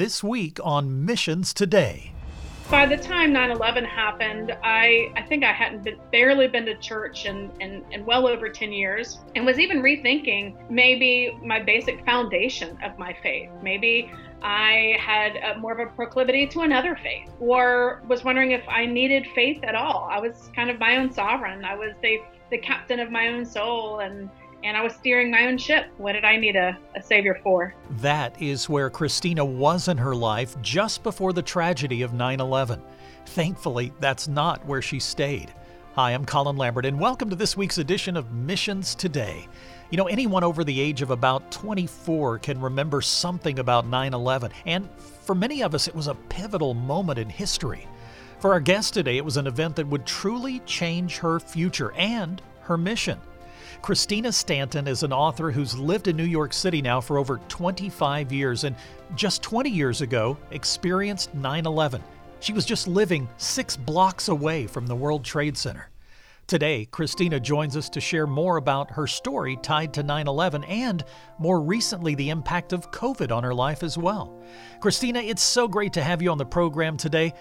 this 0.00 0.24
week 0.24 0.58
on 0.64 1.04
Missions 1.04 1.52
Today. 1.52 2.10
By 2.70 2.86
the 2.86 2.96
time 2.96 3.34
9/11 3.34 3.84
happened, 3.84 4.56
I 4.64 5.12
I 5.14 5.20
think 5.28 5.44
I 5.44 5.52
hadn't 5.52 5.84
been, 5.84 5.98
barely 6.10 6.48
been 6.48 6.64
to 6.64 6.74
church 6.78 7.26
in, 7.26 7.50
in, 7.60 7.84
in 7.90 8.06
well 8.06 8.26
over 8.26 8.48
10 8.48 8.72
years, 8.72 9.18
and 9.34 9.44
was 9.44 9.58
even 9.58 9.82
rethinking 9.82 10.70
maybe 10.70 11.38
my 11.44 11.60
basic 11.60 12.02
foundation 12.06 12.78
of 12.82 12.98
my 12.98 13.14
faith. 13.22 13.50
Maybe 13.62 14.10
I 14.40 14.96
had 14.98 15.36
a, 15.36 15.58
more 15.58 15.72
of 15.72 15.80
a 15.80 15.90
proclivity 15.94 16.46
to 16.46 16.60
another 16.60 16.96
faith, 16.96 17.28
or 17.38 18.00
was 18.08 18.24
wondering 18.24 18.52
if 18.52 18.66
I 18.70 18.86
needed 18.86 19.26
faith 19.34 19.62
at 19.64 19.74
all. 19.74 20.08
I 20.10 20.18
was 20.18 20.50
kind 20.56 20.70
of 20.70 20.78
my 20.78 20.96
own 20.96 21.12
sovereign. 21.12 21.62
I 21.62 21.74
was 21.74 21.92
the 22.00 22.20
the 22.50 22.56
captain 22.56 23.00
of 23.00 23.10
my 23.10 23.28
own 23.28 23.44
soul, 23.44 23.98
and 23.98 24.30
and 24.62 24.76
I 24.76 24.82
was 24.82 24.94
steering 24.94 25.30
my 25.30 25.46
own 25.46 25.58
ship. 25.58 25.86
What 25.96 26.12
did 26.12 26.24
I 26.24 26.36
need 26.36 26.56
a, 26.56 26.76
a 26.94 27.02
savior 27.02 27.40
for? 27.42 27.74
That 27.98 28.40
is 28.40 28.68
where 28.68 28.90
Christina 28.90 29.44
was 29.44 29.88
in 29.88 29.96
her 29.96 30.14
life 30.14 30.60
just 30.62 31.02
before 31.02 31.32
the 31.32 31.42
tragedy 31.42 32.02
of 32.02 32.12
9 32.12 32.40
11. 32.40 32.82
Thankfully, 33.26 33.92
that's 34.00 34.28
not 34.28 34.64
where 34.66 34.82
she 34.82 34.98
stayed. 34.98 35.52
Hi, 35.94 36.12
I'm 36.12 36.24
Colin 36.24 36.56
Lambert, 36.56 36.86
and 36.86 37.00
welcome 37.00 37.30
to 37.30 37.36
this 37.36 37.56
week's 37.56 37.78
edition 37.78 38.16
of 38.16 38.32
Missions 38.32 38.94
Today. 38.94 39.48
You 39.90 39.96
know, 39.96 40.06
anyone 40.06 40.44
over 40.44 40.62
the 40.62 40.80
age 40.80 41.02
of 41.02 41.10
about 41.10 41.50
24 41.50 42.38
can 42.38 42.60
remember 42.60 43.00
something 43.00 43.58
about 43.58 43.86
9 43.86 44.14
11, 44.14 44.52
and 44.66 44.88
for 45.22 45.34
many 45.34 45.62
of 45.62 45.74
us, 45.74 45.88
it 45.88 45.94
was 45.94 46.06
a 46.06 46.14
pivotal 46.14 46.74
moment 46.74 47.18
in 47.18 47.28
history. 47.28 47.86
For 48.38 48.52
our 48.52 48.60
guest 48.60 48.94
today, 48.94 49.16
it 49.16 49.24
was 49.24 49.36
an 49.36 49.46
event 49.46 49.76
that 49.76 49.86
would 49.86 50.06
truly 50.06 50.60
change 50.60 51.18
her 51.18 51.40
future 51.40 51.92
and 51.92 52.40
her 52.62 52.78
mission. 52.78 53.18
Christina 53.82 54.32
Stanton 54.32 54.86
is 54.86 55.02
an 55.02 55.12
author 55.12 55.50
who's 55.50 55.78
lived 55.78 56.08
in 56.08 56.16
New 56.16 56.24
York 56.24 56.52
City 56.52 56.82
now 56.82 57.00
for 57.00 57.18
over 57.18 57.38
25 57.48 58.32
years 58.32 58.64
and 58.64 58.76
just 59.14 59.42
20 59.42 59.70
years 59.70 60.00
ago 60.00 60.36
experienced 60.50 61.34
9 61.34 61.66
11. 61.66 62.02
She 62.40 62.52
was 62.52 62.64
just 62.64 62.88
living 62.88 63.28
six 63.36 63.76
blocks 63.76 64.28
away 64.28 64.66
from 64.66 64.86
the 64.86 64.96
World 64.96 65.24
Trade 65.24 65.56
Center. 65.56 65.90
Today, 66.46 66.86
Christina 66.86 67.38
joins 67.38 67.76
us 67.76 67.88
to 67.90 68.00
share 68.00 68.26
more 68.26 68.56
about 68.56 68.90
her 68.90 69.06
story 69.06 69.56
tied 69.62 69.94
to 69.94 70.02
9 70.02 70.26
11 70.26 70.64
and, 70.64 71.04
more 71.38 71.60
recently, 71.60 72.16
the 72.16 72.30
impact 72.30 72.72
of 72.72 72.90
COVID 72.90 73.30
on 73.30 73.44
her 73.44 73.54
life 73.54 73.84
as 73.84 73.96
well. 73.96 74.42
Christina, 74.80 75.20
it's 75.20 75.42
so 75.42 75.68
great 75.68 75.92
to 75.92 76.02
have 76.02 76.20
you 76.20 76.30
on 76.30 76.38
the 76.38 76.44
program 76.44 76.96
today. 76.96 77.34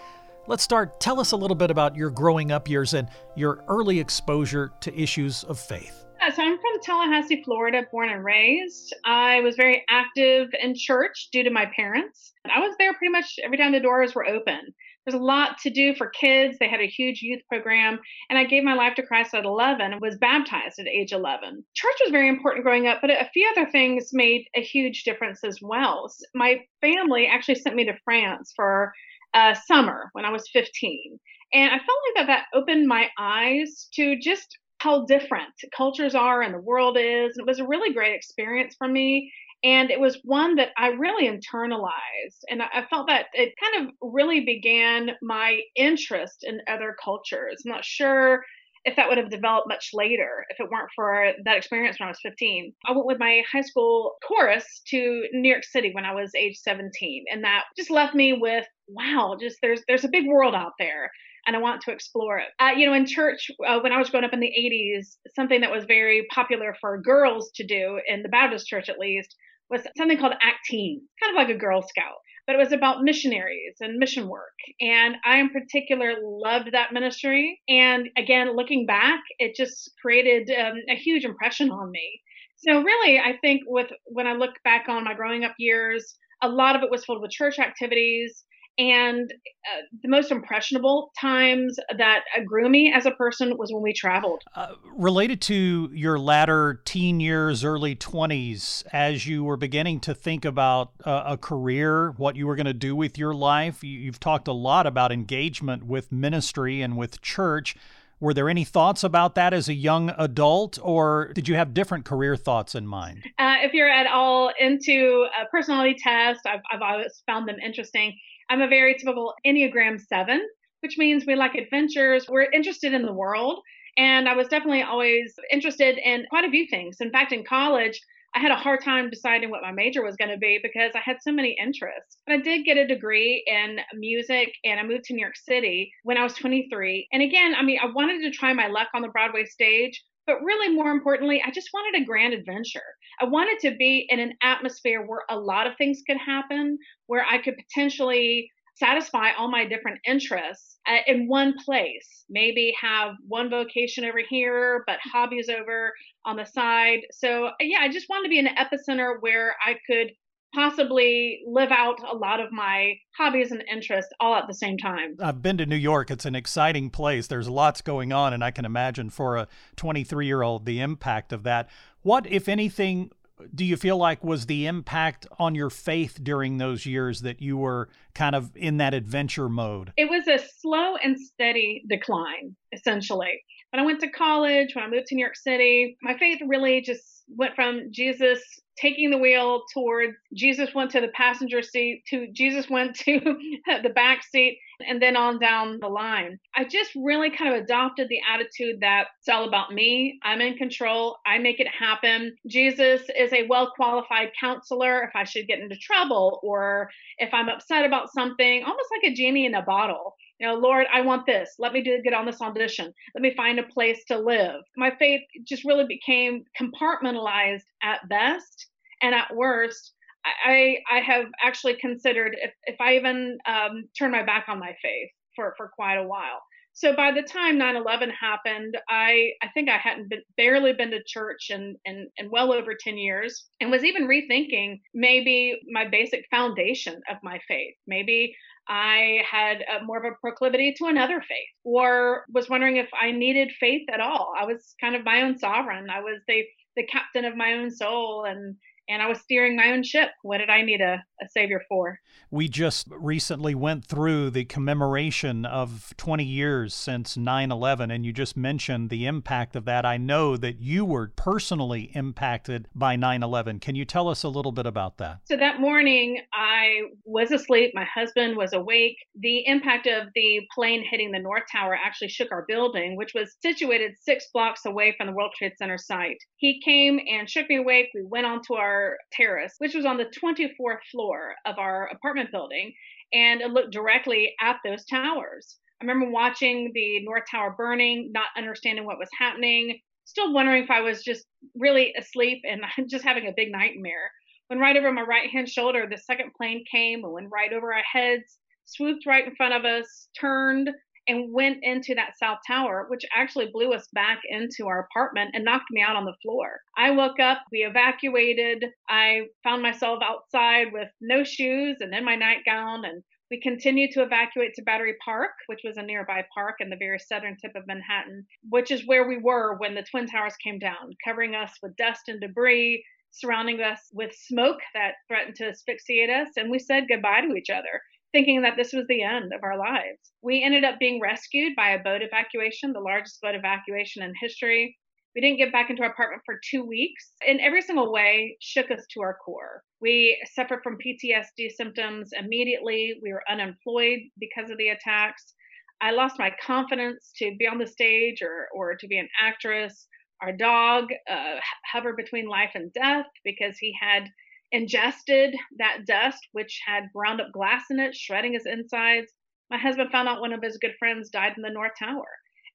Let's 0.46 0.64
start. 0.64 1.00
Tell 1.00 1.20
us 1.20 1.32
a 1.32 1.38
little 1.38 1.56
bit 1.56 1.72
about 1.72 1.96
your 1.96 2.12
growing 2.12 2.52
up 2.52 2.70
years 2.70 2.94
and 2.94 3.08
your 3.36 3.64
early 3.68 4.00
exposure 4.00 4.72
to 4.82 4.96
issues 4.96 5.44
of 5.44 5.60
faith. 5.60 5.99
Yeah, 6.20 6.32
so 6.32 6.44
I'm 6.44 6.58
from 6.58 6.82
Tallahassee, 6.82 7.44
Florida, 7.44 7.84
born 7.92 8.10
and 8.10 8.26
raised. 8.26 8.94
I 9.06 9.40
was 9.40 9.56
very 9.56 9.86
active 9.90 10.50
in 10.62 10.76
church 10.76 11.30
due 11.32 11.44
to 11.44 11.50
my 11.50 11.72
parents. 11.74 12.34
I 12.54 12.60
was 12.60 12.76
there 12.78 12.94
pretty 12.94 13.12
much 13.12 13.40
every 13.42 13.58
time 13.58 13.72
the 13.72 13.80
doors 13.80 14.14
were 14.14 14.28
open. 14.28 14.60
There's 15.06 15.20
a 15.20 15.24
lot 15.24 15.60
to 15.60 15.70
do 15.70 15.96
for 15.96 16.10
kids. 16.10 16.58
They 16.60 16.68
had 16.68 16.82
a 16.82 16.88
huge 16.88 17.22
youth 17.22 17.42
program, 17.48 18.00
and 18.30 18.38
I 18.38 18.44
gave 18.44 18.64
my 18.64 18.74
life 18.74 18.96
to 18.96 19.06
Christ 19.06 19.34
at 19.34 19.46
11 19.46 19.94
and 19.94 20.02
was 20.02 20.18
baptized 20.18 20.78
at 20.78 20.88
age 20.88 21.14
11. 21.14 21.64
Church 21.74 21.96
was 22.02 22.12
very 22.12 22.28
important 22.28 22.66
growing 22.66 22.86
up, 22.86 23.00
but 23.00 23.12
a 23.12 23.30
few 23.34 23.50
other 23.56 23.72
things 23.72 24.10
made 24.12 24.46
a 24.56 24.62
huge 24.62 25.04
difference 25.04 25.46
as 25.46 25.60
well. 25.62 26.12
My 26.36 26.60
family 26.82 27.28
actually 27.28 27.56
sent 27.56 27.78
me 27.78 27.86
to 27.86 27.98
France 28.04 28.52
for 28.58 28.92
uh, 29.34 29.54
summer 29.54 30.10
when 30.12 30.26
I 30.26 30.32
was 30.32 30.50
15. 30.52 31.18
And 31.54 31.72
I 31.72 31.78
felt 31.78 31.88
like 32.08 32.28
that 32.28 32.28
that 32.28 32.46
opened 32.54 32.88
my 32.88 33.10
eyes 33.18 33.88
to 33.94 34.20
just 34.20 34.58
how 34.80 35.06
different 35.06 35.54
cultures 35.76 36.16
are 36.16 36.42
and 36.42 36.54
the 36.54 36.60
world 36.60 36.98
is. 36.98 37.38
It 37.38 37.46
was 37.46 37.60
a 37.60 37.68
really 37.68 37.94
great 37.94 38.16
experience 38.16 38.76
for 38.78 38.88
me. 38.88 39.32
And 39.64 39.92
it 39.92 40.00
was 40.00 40.22
one 40.24 40.56
that 40.56 40.70
I 40.78 40.88
really 40.88 41.28
internalized. 41.28 42.40
And 42.50 42.62
I 42.62 42.86
felt 42.90 43.08
that 43.08 43.26
it 43.34 43.54
kind 43.62 43.86
of 43.86 43.94
really 44.02 44.46
began 44.46 45.12
my 45.22 45.60
interest 45.76 46.44
in 46.44 46.62
other 46.70 46.96
cultures. 47.04 47.62
I'm 47.66 47.72
not 47.72 47.84
sure 47.84 48.44
if 48.86 48.96
that 48.96 49.10
would 49.10 49.18
have 49.18 49.30
developed 49.30 49.68
much 49.68 49.90
later 49.94 50.46
if 50.50 50.60
it 50.60 50.70
weren't 50.72 50.90
for 50.96 51.34
that 51.44 51.58
experience 51.58 52.00
when 52.00 52.08
I 52.08 52.12
was 52.12 52.20
15. 52.24 52.74
I 52.88 52.92
went 52.94 53.06
with 53.06 53.20
my 53.20 53.42
high 53.52 53.62
school 53.62 54.16
chorus 54.26 54.82
to 54.88 55.26
New 55.34 55.50
York 55.50 55.66
City 55.66 55.92
when 55.94 56.06
I 56.06 56.14
was 56.14 56.32
age 56.34 56.58
17 56.58 57.26
and 57.30 57.44
that 57.44 57.66
just 57.78 57.92
left 57.92 58.16
me 58.16 58.34
with 58.34 58.66
wow, 58.88 59.38
just 59.40 59.58
there's 59.62 59.84
there's 59.88 60.06
a 60.06 60.10
big 60.10 60.28
world 60.28 60.56
out 60.56 60.74
there 60.80 61.12
and 61.46 61.56
I 61.56 61.60
want 61.60 61.82
to 61.82 61.92
explore 61.92 62.38
it. 62.38 62.48
Uh, 62.60 62.72
you 62.76 62.86
know, 62.86 62.94
in 62.94 63.06
church, 63.06 63.50
uh, 63.68 63.80
when 63.80 63.92
I 63.92 63.98
was 63.98 64.10
growing 64.10 64.26
up 64.26 64.34
in 64.34 64.40
the 64.40 64.48
80s, 64.48 65.18
something 65.36 65.62
that 65.62 65.72
was 65.72 65.86
very 65.86 66.26
popular 66.34 66.76
for 66.80 67.02
girls 67.02 67.52
to 67.56 67.66
do, 67.66 68.00
in 68.08 68.24
the 68.24 68.30
Baptist 68.30 68.68
church 68.68 68.90
at 68.90 69.00
least, 69.00 69.36
was 69.70 69.82
something 69.98 70.18
called 70.18 70.34
Act 70.42 70.60
Teen, 70.66 71.02
kind 71.22 71.36
of 71.36 71.38
like 71.38 71.54
a 71.54 71.60
Girl 71.60 71.82
Scout. 71.82 72.18
But 72.48 72.56
it 72.56 72.60
was 72.60 72.72
about 72.72 73.04
missionaries 73.04 73.76
and 73.80 73.98
mission 73.98 74.28
work. 74.28 74.56
And 74.82 75.18
I, 75.24 75.38
in 75.38 75.50
particular, 75.50 76.16
loved 76.20 76.72
that 76.72 76.94
ministry. 76.94 77.62
And 77.70 78.10
again, 78.18 78.56
looking 78.56 78.88
back, 78.88 79.20
it 79.38 79.56
just 79.56 79.92
created 80.02 80.50
um, 80.60 80.78
a 80.90 80.96
huge 80.96 81.26
impression 81.26 81.70
on 81.70 81.92
me. 81.92 82.22
So, 82.58 82.82
really, 82.82 83.20
I 83.20 83.38
think 83.42 83.62
with 83.68 83.92
when 84.06 84.26
I 84.26 84.34
look 84.34 84.56
back 84.64 84.86
on 84.90 85.04
my 85.04 85.14
growing 85.14 85.46
up 85.46 85.54
years, 85.60 86.18
a 86.42 86.50
lot 86.50 86.76
of 86.76 86.82
it 86.82 86.90
was 86.90 87.06
filled 87.06 87.22
with 87.22 87.32
church 87.32 87.60
activities 87.60 88.44
and 88.80 89.30
uh, 89.30 89.82
the 90.02 90.08
most 90.08 90.32
impressionable 90.32 91.12
times 91.20 91.78
that 91.98 92.22
grew 92.46 92.70
me 92.70 92.94
as 92.96 93.06
a 93.06 93.12
person 93.12 93.58
was 93.58 93.74
when 93.74 93.84
we 93.84 93.92
traveled. 93.92 94.42
Uh, 94.56 94.74
related 94.96 95.42
to 95.42 95.90
your 95.94 96.18
latter 96.18 96.82
teen 96.86 97.20
years, 97.20 97.66
early 97.66 97.94
20s, 97.94 98.86
as 98.94 99.28
you 99.28 99.44
were 99.44 99.58
beginning 99.58 100.00
to 100.00 100.16
think 100.16 100.46
about 100.46 100.92
uh, 101.04 101.24
a 101.26 101.38
career, 101.38 102.12
what 102.12 102.38
you 102.38 102.48
were 102.48 102.56
going 102.56 102.66
to 102.66 102.74
do 102.74 102.96
with 102.96 103.18
your 103.18 103.34
life, 103.34 103.84
you, 103.84 104.00
you've 104.00 104.20
talked 104.20 104.48
a 104.48 104.54
lot 104.54 104.88
about 104.88 105.12
engagement 105.12 105.86
with 105.86 106.10
ministry 106.10 106.82
and 106.82 106.96
with 106.96 107.22
church. 107.22 107.76
Were 108.22 108.34
there 108.34 108.50
any 108.50 108.66
thoughts 108.66 109.04
about 109.04 109.36
that 109.36 109.54
as 109.54 109.70
a 109.70 109.74
young 109.74 110.10
adult, 110.18 110.78
or 110.82 111.32
did 111.34 111.48
you 111.48 111.56
have 111.56 111.74
different 111.74 112.04
career 112.04 112.36
thoughts 112.36 112.76
in 112.76 112.86
mind? 112.86 113.24
Uh, 113.40 113.56
if 113.62 113.74
you're 113.74 113.90
at 113.90 114.08
all 114.08 114.52
into 114.60 115.26
a 115.42 115.46
personality 115.46 115.96
test, 115.98 116.42
I've, 116.46 116.60
I've 116.72 116.82
always 116.82 117.24
found 117.26 117.48
them 117.48 117.56
interesting. 117.64 118.18
I'm 118.50 118.62
a 118.62 118.68
very 118.68 118.96
typical 118.96 119.34
Enneagram 119.46 120.02
7, 120.02 120.42
which 120.82 120.98
means 120.98 121.26
we 121.26 121.36
like 121.36 121.56
adventures. 121.56 122.26
We're 122.28 122.52
interested 122.52 122.94
in 122.94 123.04
the 123.04 123.14
world. 123.14 123.60
And 123.98 124.28
I 124.28 124.36
was 124.36 124.48
definitely 124.48 124.82
always 124.82 125.34
interested 125.52 125.98
in 125.98 126.26
quite 126.30 126.46
a 126.46 126.50
few 126.50 126.68
things. 126.68 126.98
In 127.00 127.12
fact, 127.12 127.32
in 127.32 127.44
college, 127.44 128.00
I 128.36 128.40
had 128.40 128.52
a 128.52 128.56
hard 128.56 128.84
time 128.84 129.10
deciding 129.10 129.50
what 129.50 129.62
my 129.62 129.72
major 129.72 130.04
was 130.04 130.16
going 130.16 130.30
to 130.30 130.38
be 130.38 130.60
because 130.62 130.92
I 130.96 131.00
had 131.04 131.18
so 131.22 131.32
many 131.32 131.58
interests. 131.62 132.18
But 132.26 132.36
I 132.36 132.42
did 132.42 132.66
get 132.66 132.78
a 132.78 132.88
degree 132.88 133.44
in 133.48 133.80
music 133.96 134.50
and 134.64 134.80
I 134.80 134.84
moved 134.84 135.06
to 135.06 135.14
New 135.14 135.22
York 135.22 135.36
City 135.36 135.92
when 136.04 136.18
I 136.18 136.24
was 136.24 136.34
23. 136.34 137.08
And 137.12 137.24
again, 137.24 137.56
I 137.58 137.64
mean, 137.64 137.80
I 137.82 137.88
wanted 137.88 138.22
to 138.22 138.32
try 138.32 138.54
my 138.54 138.68
luck 138.68 138.90
on 138.94 139.02
the 139.02 139.10
Broadway 139.10 139.46
stage, 139.46 140.02
but 140.28 140.44
really 140.44 140.74
more 140.74 140.92
importantly, 140.92 141.42
I 141.46 141.52
just 141.52 141.70
wanted 141.74 142.02
a 142.02 142.06
grand 142.06 142.34
adventure. 142.34 142.82
I 143.20 143.26
wanted 143.26 143.60
to 143.68 143.76
be 143.76 144.06
in 144.10 144.20
an 144.20 144.34
atmosphere 144.44 145.06
where 145.06 145.24
a 145.30 145.38
lot 145.38 145.68
of 145.68 145.74
things 145.78 146.02
could 146.06 146.18
happen, 146.18 146.78
where 147.08 147.26
I 147.26 147.40
could 147.40 147.56
potentially 147.58 148.52
satisfy 148.80 149.32
all 149.38 149.52
my 149.52 149.66
different 149.66 150.00
interests 150.08 150.78
uh, 150.88 150.98
in 151.06 151.28
one 151.28 151.54
place. 151.66 152.26
Maybe 152.30 152.74
have 152.82 153.16
one 153.28 153.50
vocation 153.50 154.06
over 154.06 154.22
here, 154.28 154.84
but 154.88 155.00
hobbies 155.04 155.50
over 155.50 155.94
on 156.30 156.38
the 156.38 156.46
side. 156.46 157.00
So, 157.12 157.50
yeah, 157.60 157.80
I 157.82 157.90
just 157.90 158.08
wanted 158.10 158.24
to 158.24 158.30
be 158.30 158.40
in 158.40 158.48
an 158.48 158.56
epicenter 158.56 159.16
where 159.20 159.56
I 159.66 159.76
could 159.88 160.12
possibly 160.54 161.42
live 161.46 161.72
out 161.72 162.00
a 162.10 162.16
lot 162.16 162.40
of 162.40 162.52
my 162.52 162.94
hobbies 163.18 163.52
and 163.52 163.64
interests 163.72 164.12
all 164.20 164.36
at 164.36 164.48
the 164.48 164.54
same 164.54 164.78
time. 164.78 165.16
I've 165.22 165.42
been 165.42 165.58
to 165.58 165.66
New 165.66 165.76
York. 165.76 166.10
It's 166.10 166.26
an 166.26 166.36
exciting 166.36 166.90
place. 166.90 167.28
There's 167.28 167.50
lots 167.50 167.82
going 167.82 168.12
on, 168.12 168.34
and 168.34 168.44
I 168.44 168.52
can 168.52 168.66
imagine 168.66 169.10
for 169.10 169.38
a 169.38 169.48
23 169.76 170.26
year 170.26 170.42
old 170.42 170.66
the 170.66 170.82
impact 170.82 171.34
of 171.34 171.44
that. 171.44 171.70
What, 172.02 172.26
if 172.28 172.48
anything, 172.48 173.12
do 173.54 173.64
you 173.64 173.78
feel 173.78 173.98
like 173.98 174.24
was 174.24 174.46
the 174.46 174.66
impact 174.66 175.28
on 175.38 175.56
your 175.56 175.70
faith 175.70 176.20
during 176.22 176.58
those 176.58 176.86
years 176.86 177.22
that 177.22 177.42
you 177.42 177.58
were 177.58 177.90
kind 178.14 178.36
of 178.36 178.56
in 178.56 178.78
that 178.78 178.94
adventure 178.94 179.50
mode? 179.50 179.94
It 179.98 180.10
was 180.10 180.28
a 180.28 180.40
slow 180.60 180.96
and 180.98 181.20
steady 181.20 181.84
decline, 181.88 182.56
essentially. 182.74 183.44
When 183.72 183.82
I 183.82 183.86
went 183.86 184.00
to 184.02 184.10
college, 184.10 184.74
when 184.74 184.84
I 184.84 184.90
moved 184.90 185.08
to 185.08 185.16
New 185.16 185.24
York 185.24 185.36
City, 185.36 185.98
my 186.02 186.18
faith 186.18 186.40
really 186.48 186.82
just 186.82 187.24
went 187.30 187.56
from 187.56 187.92
Jesus 187.92 188.42
taking 188.80 189.10
the 189.10 189.18
wheel 189.18 189.64
towards 189.74 190.14
Jesus 190.34 190.74
went 190.74 190.92
to 190.92 191.02
the 191.02 191.10
passenger 191.10 191.62
seat 191.62 192.04
to 192.10 192.28
Jesus 192.32 192.70
went 192.70 192.96
to 193.00 193.20
the 193.84 193.90
back 193.90 194.24
seat 194.24 194.60
and 194.88 195.02
then 195.02 195.18
on 195.18 195.40
down 195.40 195.80
the 195.82 195.90
line. 195.90 196.40
I 196.56 196.64
just 196.64 196.92
really 196.96 197.30
kind 197.30 197.54
of 197.54 197.62
adopted 197.62 198.08
the 198.08 198.22
attitude 198.34 198.80
that 198.80 199.08
it's 199.20 199.28
all 199.28 199.48
about 199.48 199.74
me. 199.74 200.20
I'm 200.24 200.40
in 200.40 200.56
control. 200.56 201.18
I 201.26 201.38
make 201.38 201.60
it 201.60 201.68
happen. 201.68 202.36
Jesus 202.48 203.02
is 203.18 203.34
a 203.34 203.48
well 203.48 203.72
qualified 203.76 204.30
counselor 204.40 205.04
if 205.04 205.12
I 205.16 205.26
should 205.26 205.48
get 205.48 205.60
into 205.60 205.76
trouble 205.76 206.40
or 206.44 206.90
if 207.18 207.34
I'm 207.34 207.50
upset 207.50 207.86
about 207.86 208.12
something, 208.14 208.64
almost 208.64 208.90
like 208.92 209.12
a 209.12 209.14
genie 209.14 209.46
in 209.46 209.56
a 209.56 209.62
bottle. 209.62 210.16
You 210.40 210.48
know, 210.48 210.56
Lord, 210.56 210.88
I 210.94 211.02
want 211.02 211.26
this. 211.26 211.56
Let 211.60 211.74
me 211.74 211.82
do 211.82 212.02
get 212.02 212.14
on 212.14 212.26
this 212.26 212.42
audition. 212.42 212.94
Let 213.14 213.22
me 213.22 213.34
find 213.36 213.60
a 213.60 213.64
place 213.64 214.04
to 214.08 214.18
live. 214.18 214.62
My 214.78 214.92
faith 214.98 215.22
just 215.46 215.66
really 215.66 215.86
became 215.86 216.44
compartmentalized 216.60 217.64
at 217.84 218.08
best 218.08 218.68
and 219.02 219.16
at 219.16 219.36
worst, 219.36 219.94
I 220.26 220.80
I 220.92 221.00
have 221.00 221.26
actually 221.44 221.76
considered 221.76 222.36
if 222.40 222.52
if 222.66 222.76
I 222.82 222.96
even 222.96 223.38
um, 223.46 223.90
turn 223.98 224.12
my 224.12 224.24
back 224.24 224.46
on 224.48 224.60
my 224.60 224.76
faith 224.82 225.10
for 225.36 225.54
for 225.58 225.70
quite 225.76 225.96
a 225.96 226.08
while. 226.08 226.42
So 226.74 226.96
by 226.96 227.12
the 227.12 227.24
time 227.24 227.58
9/11 227.58 228.12
happened, 228.12 228.78
I 228.90 229.32
I 229.42 229.48
think 229.54 229.70
I 229.70 229.78
hadn't 229.78 230.10
been 230.10 230.24
barely 230.38 230.74
been 230.74 230.92
to 230.92 231.04
church 231.06 231.48
in, 231.50 231.78
in 231.86 232.10
in 232.18 232.30
well 232.30 232.54
over 232.54 232.76
10 232.76 232.98
years, 232.98 233.50
and 233.60 233.72
was 233.72 233.84
even 233.84 234.08
rethinking 234.08 234.82
maybe 234.94 235.60
my 235.72 235.88
basic 235.88 236.26
foundation 236.30 237.02
of 237.10 237.18
my 237.24 237.40
faith. 237.48 237.76
Maybe 237.88 238.36
I 238.70 239.24
had 239.30 239.64
a, 239.64 239.84
more 239.84 239.98
of 239.98 240.06
a 240.06 240.16
proclivity 240.22 240.76
to 240.78 240.86
another 240.86 241.20
faith, 241.22 241.50
or 241.64 242.26
was 242.32 242.50
wondering 242.50 242.78
if 242.78 242.90
I 243.00 243.12
needed 243.12 243.52
faith 243.60 243.88
at 243.92 244.00
all. 244.00 244.32
I 244.38 244.46
was 244.46 244.76
kind 244.80 244.96
of 244.96 245.04
my 245.04 245.24
own 245.24 245.38
sovereign. 245.38 245.90
I 245.90 246.02
was 246.02 246.22
the 246.28 246.44
the 246.76 246.86
captain 246.86 247.26
of 247.26 247.36
my 247.36 247.54
own 247.54 247.72
soul, 247.72 248.26
and 248.26 248.56
and 248.90 249.02
I 249.02 249.08
was 249.08 249.22
steering 249.22 249.56
my 249.56 249.72
own 249.72 249.84
ship. 249.84 250.10
What 250.24 250.40
did 250.40 250.50
I 250.50 250.64
need 250.64 250.82
a, 250.82 251.04
a 251.22 251.30
savior 251.30 251.62
for? 251.70 252.00
We 252.32 252.48
just 252.48 252.88
recently 252.90 253.54
went 253.56 253.86
through 253.86 254.32
the 254.32 254.46
commemoration 254.46 255.46
of 255.46 255.94
20 255.98 256.24
years 256.24 256.74
since 256.74 257.16
9 257.16 257.52
11, 257.52 257.92
and 257.92 258.06
you 258.06 258.12
just 258.12 258.36
mentioned 258.36 258.90
the 258.90 259.06
impact 259.06 259.56
of 259.56 259.66
that. 259.66 259.86
I 259.86 259.98
know 259.98 260.36
that 260.38 260.60
you 260.60 260.86
were 260.86 261.12
personally 261.16 261.92
impacted 261.94 262.68
by 262.74 262.96
9 262.96 263.22
11. 263.24 263.60
Can 263.60 263.76
you 263.76 263.86
tell 263.86 264.08
us 264.08 264.24
a 264.24 264.30
little 264.30 264.52
bit 264.52 264.66
about 264.66 264.98
that? 264.98 265.20
So 265.26 265.38
that 265.38 265.60
morning, 265.60 266.22
I 266.34 266.82
was 267.06 267.32
asleep. 267.32 267.72
My 267.74 267.86
husband 267.86 268.36
was 268.36 268.54
awake. 268.54 268.98
The 269.20 269.46
impact 269.46 269.88
of 269.88 270.08
the 270.16 270.42
plane 270.54 270.84
hitting 270.90 271.12
the 271.12 271.20
North 271.20 271.44
Tower 271.52 271.78
actually 271.84 272.10
shook 272.10 272.32
our 272.32 272.46
building, 272.48 272.98
which 272.98 273.14
was 273.14 273.36
situated 273.42 273.92
six 274.02 274.26
blocks 274.34 274.66
away 274.66 274.96
from 274.98 275.08
the 275.08 275.14
World 275.14 275.32
Trade 275.38 275.54
Center 275.58 275.78
site. 275.78 276.18
He 276.38 276.60
came 276.64 277.00
and 277.08 277.30
shook 277.30 277.48
me 277.50 277.58
awake. 277.58 277.90
We 277.94 278.04
went 278.04 278.26
onto 278.26 278.56
our 278.56 278.79
terrace, 279.12 279.56
which 279.60 279.76
was 279.76 279.86
on 279.86 279.98
the 279.98 280.06
24th 280.06 280.84
floor 280.92 281.36
of 281.46 281.58
our 281.58 281.88
apartment 281.88 282.32
building, 282.32 282.74
and 283.14 283.42
it 283.42 283.52
looked 283.52 283.74
directly 283.74 284.34
at 284.42 284.58
those 284.64 284.86
towers. 284.86 285.58
I 285.82 285.86
remember 285.86 286.12
watching 286.12 286.72
the 286.74 287.04
North 287.04 287.24
Tower 287.30 287.56
burning, 287.58 288.12
not 288.12 288.28
understanding 288.38 288.86
what 288.86 289.00
was 289.00 289.10
happening, 289.18 289.80
still 290.06 290.34
wondering 290.34 290.64
if 290.64 290.72
I 290.72 290.82
was 290.82 291.04
just 291.04 291.26
really 291.56 291.94
asleep 291.98 292.42
and 292.44 292.62
just 292.90 293.04
having 293.04 293.28
a 293.28 293.34
big 293.36 293.52
nightmare. 293.52 294.12
When 294.48 294.60
right 294.60 294.76
over 294.76 294.92
my 294.92 295.04
right 295.04 295.30
hand 295.30 295.48
shoulder, 295.48 295.88
the 295.90 295.98
second 295.98 296.32
plane 296.36 296.64
came 296.70 297.04
and 297.04 297.14
went 297.14 297.30
right 297.32 297.54
over 297.54 297.74
our 297.74 297.84
heads, 297.84 298.40
swooped 298.66 299.06
right 299.06 299.28
in 299.28 299.36
front 299.36 299.54
of 299.54 299.64
us, 299.64 300.10
turned, 300.20 300.70
and 301.10 301.34
went 301.34 301.58
into 301.64 301.96
that 301.96 302.18
South 302.18 302.38
Tower, 302.46 302.86
which 302.88 303.04
actually 303.16 303.50
blew 303.52 303.74
us 303.74 303.88
back 303.94 304.20
into 304.30 304.68
our 304.68 304.88
apartment 304.92 305.32
and 305.34 305.44
knocked 305.44 305.72
me 305.72 305.82
out 305.82 305.96
on 305.96 306.06
the 306.06 306.16
floor. 306.22 306.62
I 306.78 306.92
woke 306.92 307.20
up, 307.20 307.40
we 307.52 307.60
evacuated. 307.60 308.64
I 308.88 309.22
found 309.44 309.64
myself 309.64 310.00
outside 310.04 310.68
with 310.72 310.90
no 311.02 311.24
shoes 311.24 311.78
and 311.80 311.94
in 311.94 312.06
my 312.06 312.16
nightgown 312.16 312.86
and 312.86 313.04
we 313.32 313.42
continued 313.42 313.92
to 313.92 314.02
evacuate 314.02 314.56
to 314.56 314.64
Battery 314.64 314.96
Park, 315.06 315.32
which 315.46 315.62
was 315.64 315.78
a 315.78 315.84
nearby 315.84 316.24
park 316.34 316.56
in 316.60 316.70
the 316.70 316.76
very 316.80 316.98
southern 316.98 317.38
tip 317.38 317.52
of 317.56 317.68
Manhattan, 317.68 318.26
which 318.50 318.72
is 318.72 318.88
where 318.88 319.08
we 319.08 319.18
were 319.18 319.56
when 319.58 319.76
the 319.76 319.84
Twin 319.84 320.08
Towers 320.08 320.36
came 320.44 320.58
down, 320.58 320.96
covering 321.06 321.36
us 321.36 321.54
with 321.62 321.76
dust 321.76 322.08
and 322.08 322.20
debris, 322.20 322.84
surrounding 323.12 323.62
us 323.62 323.82
with 323.94 324.16
smoke 324.16 324.60
that 324.74 324.94
threatened 325.08 325.36
to 325.36 325.48
asphyxiate 325.48 326.10
us. 326.10 326.30
And 326.38 326.50
we 326.50 326.58
said 326.58 326.88
goodbye 326.88 327.22
to 327.22 327.36
each 327.36 327.52
other 327.52 327.82
thinking 328.12 328.42
that 328.42 328.56
this 328.58 328.74
was 328.74 328.86
the 328.88 329.04
end 329.04 329.32
of 329.34 329.44
our 329.44 329.58
lives. 329.58 330.12
We 330.22 330.44
ended 330.44 330.64
up 330.64 330.80
being 330.80 331.00
rescued 331.02 331.56
by 331.56 331.72
a 331.72 331.84
boat 331.84 332.02
evacuation, 332.02 332.74
the 332.74 332.80
largest 332.80 333.22
boat 333.22 333.36
evacuation 333.36 334.04
in 334.04 334.14
history. 334.20 334.78
We 335.16 335.22
didn't 335.22 335.38
get 335.38 335.52
back 335.52 335.70
into 335.70 335.82
our 335.84 335.92
apartment 335.92 336.22
for 336.26 336.40
two 336.50 336.64
weeks. 336.64 337.14
In 337.26 337.40
every 337.40 337.62
single 337.62 337.92
way, 337.92 338.38
shook 338.42 338.72
us 338.72 338.86
to 338.92 339.02
our 339.02 339.18
core. 339.26 339.64
We 339.82 340.22
suffered 340.34 340.62
from 340.64 340.78
PTSD 340.78 341.52
symptoms 341.52 342.12
immediately. 342.18 343.00
We 343.02 343.12
were 343.12 343.24
unemployed 343.30 344.00
because 344.20 344.50
of 344.50 344.58
the 344.58 344.70
attacks. 344.70 345.34
I 345.82 345.92
lost 345.92 346.20
my 346.20 346.32
confidence 346.46 347.12
to 347.18 347.36
be 347.40 347.48
on 347.48 347.58
the 347.58 347.68
stage 347.68 348.22
or, 348.22 348.48
or 348.54 348.76
to 348.76 348.88
be 348.88 348.98
an 348.98 349.10
actress. 349.22 349.88
Our 350.22 350.34
dog 350.34 350.90
uh, 351.10 351.38
hovered 351.72 351.96
between 351.96 352.28
life 352.28 352.52
and 352.54 352.72
death 352.74 353.06
because 353.24 353.58
he 353.58 353.74
had 353.80 354.10
ingested 354.52 355.36
that 355.58 355.86
dust, 355.86 356.20
which 356.32 356.62
had 356.66 356.92
ground 356.94 357.22
up 357.22 357.32
glass 357.32 357.64
in 357.70 357.80
it, 357.80 357.96
shredding 357.96 358.34
his 358.34 358.46
insides. 358.46 359.12
My 359.50 359.58
husband 359.58 359.92
found 359.92 360.08
out 360.08 360.22
one 360.22 360.34
of 360.34 360.44
his 360.44 360.58
good 360.58 360.74
friends 360.80 361.10
died 361.10 361.34
in 361.36 361.44
the 361.44 361.50
North 361.50 361.74
Tower. 361.78 362.08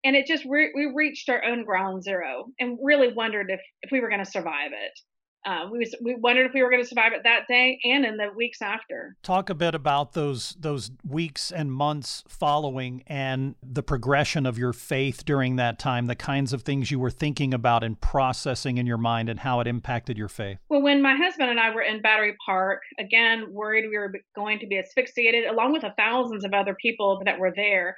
And 0.05 0.14
it 0.14 0.26
just, 0.26 0.44
re- 0.44 0.73
we 0.75 0.93
reached 0.94 1.29
our 1.29 1.44
own 1.44 1.64
ground 1.64 2.02
zero 2.02 2.46
and 2.61 2.79
really 2.82 3.12
wondered 3.12 3.50
if, 3.50 3.61
if 3.82 3.91
we 3.91 4.00
were 4.00 4.08
going 4.08 4.25
to 4.25 4.31
survive 4.31 4.73
it. 4.73 4.93
Uh, 5.44 5.69
we 5.70 5.79
was, 5.79 5.94
we 6.00 6.14
wondered 6.14 6.46
if 6.46 6.55
we 6.55 6.62
were 6.62 6.70
going 6.70 6.82
to 6.82 6.88
survive 6.88 7.12
it 7.12 7.23
that 7.25 7.46
day 7.49 7.79
and 7.85 8.05
in 8.05 8.17
the 8.17 8.31
weeks 8.35 8.62
after. 8.62 9.14
Talk 9.23 9.50
a 9.50 9.55
bit 9.55 9.75
about 9.75 10.12
those 10.12 10.56
those 10.58 10.91
weeks 11.06 11.52
and 11.52 11.70
months 11.70 12.25
following 12.29 13.02
and 13.06 13.55
the 13.62 13.82
progression 13.82 14.46
of 14.46 14.58
your 14.58 14.73
faith 14.73 15.25
during 15.25 15.56
that 15.56 15.79
time, 15.79 16.06
the 16.06 16.14
kinds 16.14 16.52
of 16.52 16.62
things 16.62 16.91
you 16.91 16.99
were 16.99 17.11
thinking 17.11 17.52
about 17.52 17.85
and 17.85 18.00
processing 18.00 18.79
in 18.79 18.87
your 18.87 18.96
mind, 18.96 19.29
and 19.29 19.41
how 19.41 19.61
it 19.61 19.67
impacted 19.67 20.17
your 20.17 20.29
faith. 20.29 20.58
Well, 20.69 20.82
when 20.82 21.02
my 21.02 21.14
husband 21.14 21.50
and 21.50 21.61
I 21.61 21.75
were 21.75 21.82
in 21.82 22.00
Battery 22.00 22.37
Park, 22.44 22.81
again 22.99 23.52
worried 23.52 23.88
we 23.88 23.99
were 23.99 24.14
going 24.35 24.58
to 24.61 24.67
be 24.67 24.79
asphyxiated, 24.79 25.44
along 25.44 25.73
with 25.73 25.82
the 25.82 25.93
thousands 25.99 26.44
of 26.44 26.55
other 26.55 26.75
people 26.81 27.20
that 27.26 27.38
were 27.38 27.52
there. 27.55 27.97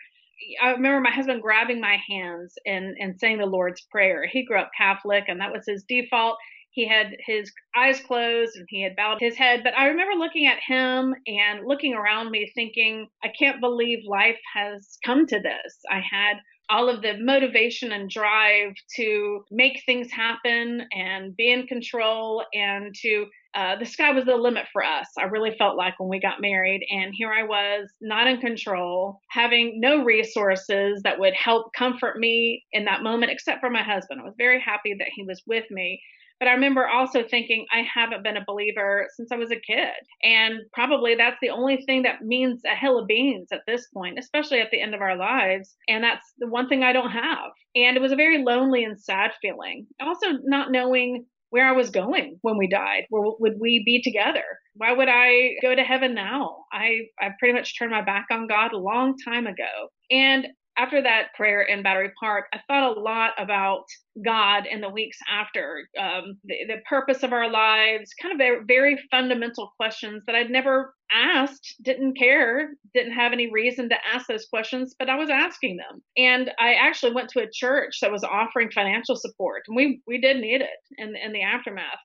I 0.62 0.72
remember 0.72 1.00
my 1.00 1.12
husband 1.12 1.40
grabbing 1.40 1.81
my 1.81 1.96
hands 2.10 2.54
and, 2.66 2.94
and 3.00 3.19
saying 3.19 3.38
the 3.38 3.46
Lord's 3.46 3.81
Prayer. 3.90 4.26
He 4.31 4.44
grew 4.44 4.58
up 4.58 4.70
Catholic, 4.76 5.25
and 5.28 5.40
that 5.40 5.52
was 5.52 5.64
his 5.66 5.84
default 5.88 6.37
he 6.76 6.87
had 6.87 7.17
his 7.26 7.50
eyes 7.75 8.00
closed 8.00 8.55
and 8.55 8.67
he 8.69 8.82
had 8.82 8.94
bowed 8.96 9.17
his 9.19 9.34
head. 9.34 9.62
But 9.64 9.76
I 9.76 9.87
remember 9.87 10.12
looking 10.14 10.46
at 10.46 10.58
him 10.64 11.14
and 11.26 11.67
looking 11.67 11.94
around 11.94 12.31
me 12.31 12.52
thinking, 12.55 13.08
I 13.25 13.28
can't 13.37 13.62
believe 13.62 14.00
life 14.06 14.38
has 14.55 14.99
come 15.05 15.26
to 15.26 15.40
this. 15.40 15.78
I 15.90 16.00
had 16.00 16.37
all 16.69 16.90
of 16.90 17.00
the 17.00 17.17
motivation 17.19 17.93
and 17.93 18.11
drive 18.11 18.75
to 18.96 19.44
make 19.50 19.82
things 19.87 20.11
happen 20.11 20.82
and 20.93 21.34
be 21.34 21.50
in 21.50 21.67
control 21.67 22.44
and 22.52 22.94
to 23.02 23.26
uh, 23.55 23.76
the 23.78 23.87
sky 23.87 24.11
was 24.12 24.26
the 24.26 24.37
limit 24.37 24.67
for 24.70 24.84
us. 24.84 25.06
I 25.19 25.25
really 25.25 25.56
felt 25.56 25.78
like 25.78 25.99
when 25.99 26.11
we 26.11 26.20
got 26.20 26.43
married, 26.43 26.82
and 26.90 27.14
here 27.17 27.32
I 27.32 27.44
was, 27.44 27.88
not 28.02 28.26
in 28.26 28.38
control, 28.38 29.20
having 29.31 29.81
no 29.81 30.05
resources 30.05 31.00
that 31.05 31.19
would 31.19 31.32
help 31.32 31.73
comfort 31.75 32.19
me 32.19 32.64
in 32.73 32.84
that 32.84 33.02
moment, 33.02 33.32
except 33.32 33.61
for 33.61 33.70
my 33.70 33.82
husband. 33.82 34.20
I 34.20 34.25
was 34.25 34.34
very 34.37 34.61
happy 34.61 34.94
that 34.99 35.08
he 35.14 35.23
was 35.23 35.43
with 35.46 35.64
me. 35.70 36.02
But 36.38 36.49
I 36.49 36.53
remember 36.53 36.87
also 36.87 37.23
thinking, 37.23 37.67
I 37.73 37.83
haven't 37.83 38.23
been 38.23 38.37
a 38.37 38.44
believer 38.47 39.09
since 39.17 39.33
I 39.33 39.37
was 39.37 39.50
a 39.50 39.56
kid. 39.56 39.94
And 40.23 40.61
probably 40.73 41.15
that's 41.15 41.38
the 41.41 41.50
only 41.50 41.79
thing 41.87 42.03
that 42.03 42.23
means 42.23 42.62
a 42.65 42.77
hill 42.77 42.99
of 42.99 43.06
beans 43.06 43.49
at 43.53 43.62
this 43.67 43.87
point, 43.88 44.19
especially 44.19 44.61
at 44.61 44.71
the 44.71 44.81
end 44.81 44.95
of 44.95 45.00
our 45.00 45.16
lives. 45.16 45.76
And 45.88 46.05
that's 46.05 46.33
the 46.38 46.49
one 46.49 46.69
thing 46.69 46.83
I 46.83 46.93
don't 46.93 47.11
have. 47.11 47.50
And 47.75 47.97
it 47.97 48.02
was 48.02 48.12
a 48.12 48.16
very 48.16 48.43
lonely 48.43 48.85
and 48.85 49.00
sad 49.00 49.33
feeling. 49.40 49.87
Also, 50.00 50.26
not 50.45 50.71
knowing 50.71 51.25
where 51.50 51.66
I 51.66 51.73
was 51.73 51.90
going 51.90 52.38
when 52.43 52.59
we 52.59 52.69
died. 52.69 53.05
Where 53.09 53.33
would 53.38 53.55
we 53.59 53.83
be 53.85 54.02
together? 54.02 54.45
Why 54.75 54.93
would 54.93 55.09
I 55.09 55.55
go 55.62 55.75
to 55.75 55.83
heaven 55.83 56.14
now? 56.14 56.64
I, 56.73 57.07
I 57.21 57.31
pretty 57.38 57.55
much 57.55 57.78
turned 57.78 57.93
my 57.93 58.02
back 58.02 58.26
on 58.31 58.47
God 58.47 58.73
a 58.73 58.78
long 58.78 59.14
time 59.25 59.47
ago. 59.47 59.88
And 60.11 60.49
after 60.78 61.02
that 61.02 61.35
prayer 61.35 61.62
in 61.62 61.83
Battery 61.83 62.12
Park, 62.21 62.47
I 62.52 62.59
thought 62.66 62.97
a 62.97 63.00
lot 63.00 63.33
about 63.38 63.85
God 64.25 64.66
in 64.66 64.80
the 64.80 64.90
weeks 64.90 65.18
after, 65.30 65.88
um, 65.99 66.38
the, 66.45 66.56
the, 66.68 66.76
purpose 66.88 67.23
of 67.23 67.33
our 67.33 67.50
lives, 67.50 68.12
kind 68.21 68.33
of 68.33 68.38
very, 68.38 68.64
very 68.66 68.99
fundamental 69.11 69.73
questions 69.76 70.23
that 70.26 70.37
I'd 70.37 70.50
never 70.50 70.95
asked, 71.11 71.76
didn't 71.83 72.18
care, 72.18 72.71
didn't 72.95 73.14
have 73.14 73.33
any 73.33 73.50
reason 73.50 73.88
to 73.88 73.97
ask 74.12 74.26
those 74.26 74.47
questions, 74.47 74.95
but 74.99 75.09
I 75.09 75.16
was 75.16 75.30
asking 75.30 75.78
them. 75.78 76.02
And 76.16 76.50
I 76.59 76.75
actually 76.75 77.12
went 77.12 77.30
to 77.30 77.42
a 77.42 77.50
church 77.50 77.99
that 78.00 78.12
was 78.12 78.25
offering 78.25 78.71
financial 78.71 79.16
support, 79.16 79.62
and 79.68 79.76
we 79.76 80.00
we 80.06 80.21
did 80.21 80.38
need 80.38 80.61
it 80.61 80.78
in 80.99 81.14
in 81.16 81.33
the 81.33 81.42
aftermath. 81.42 81.99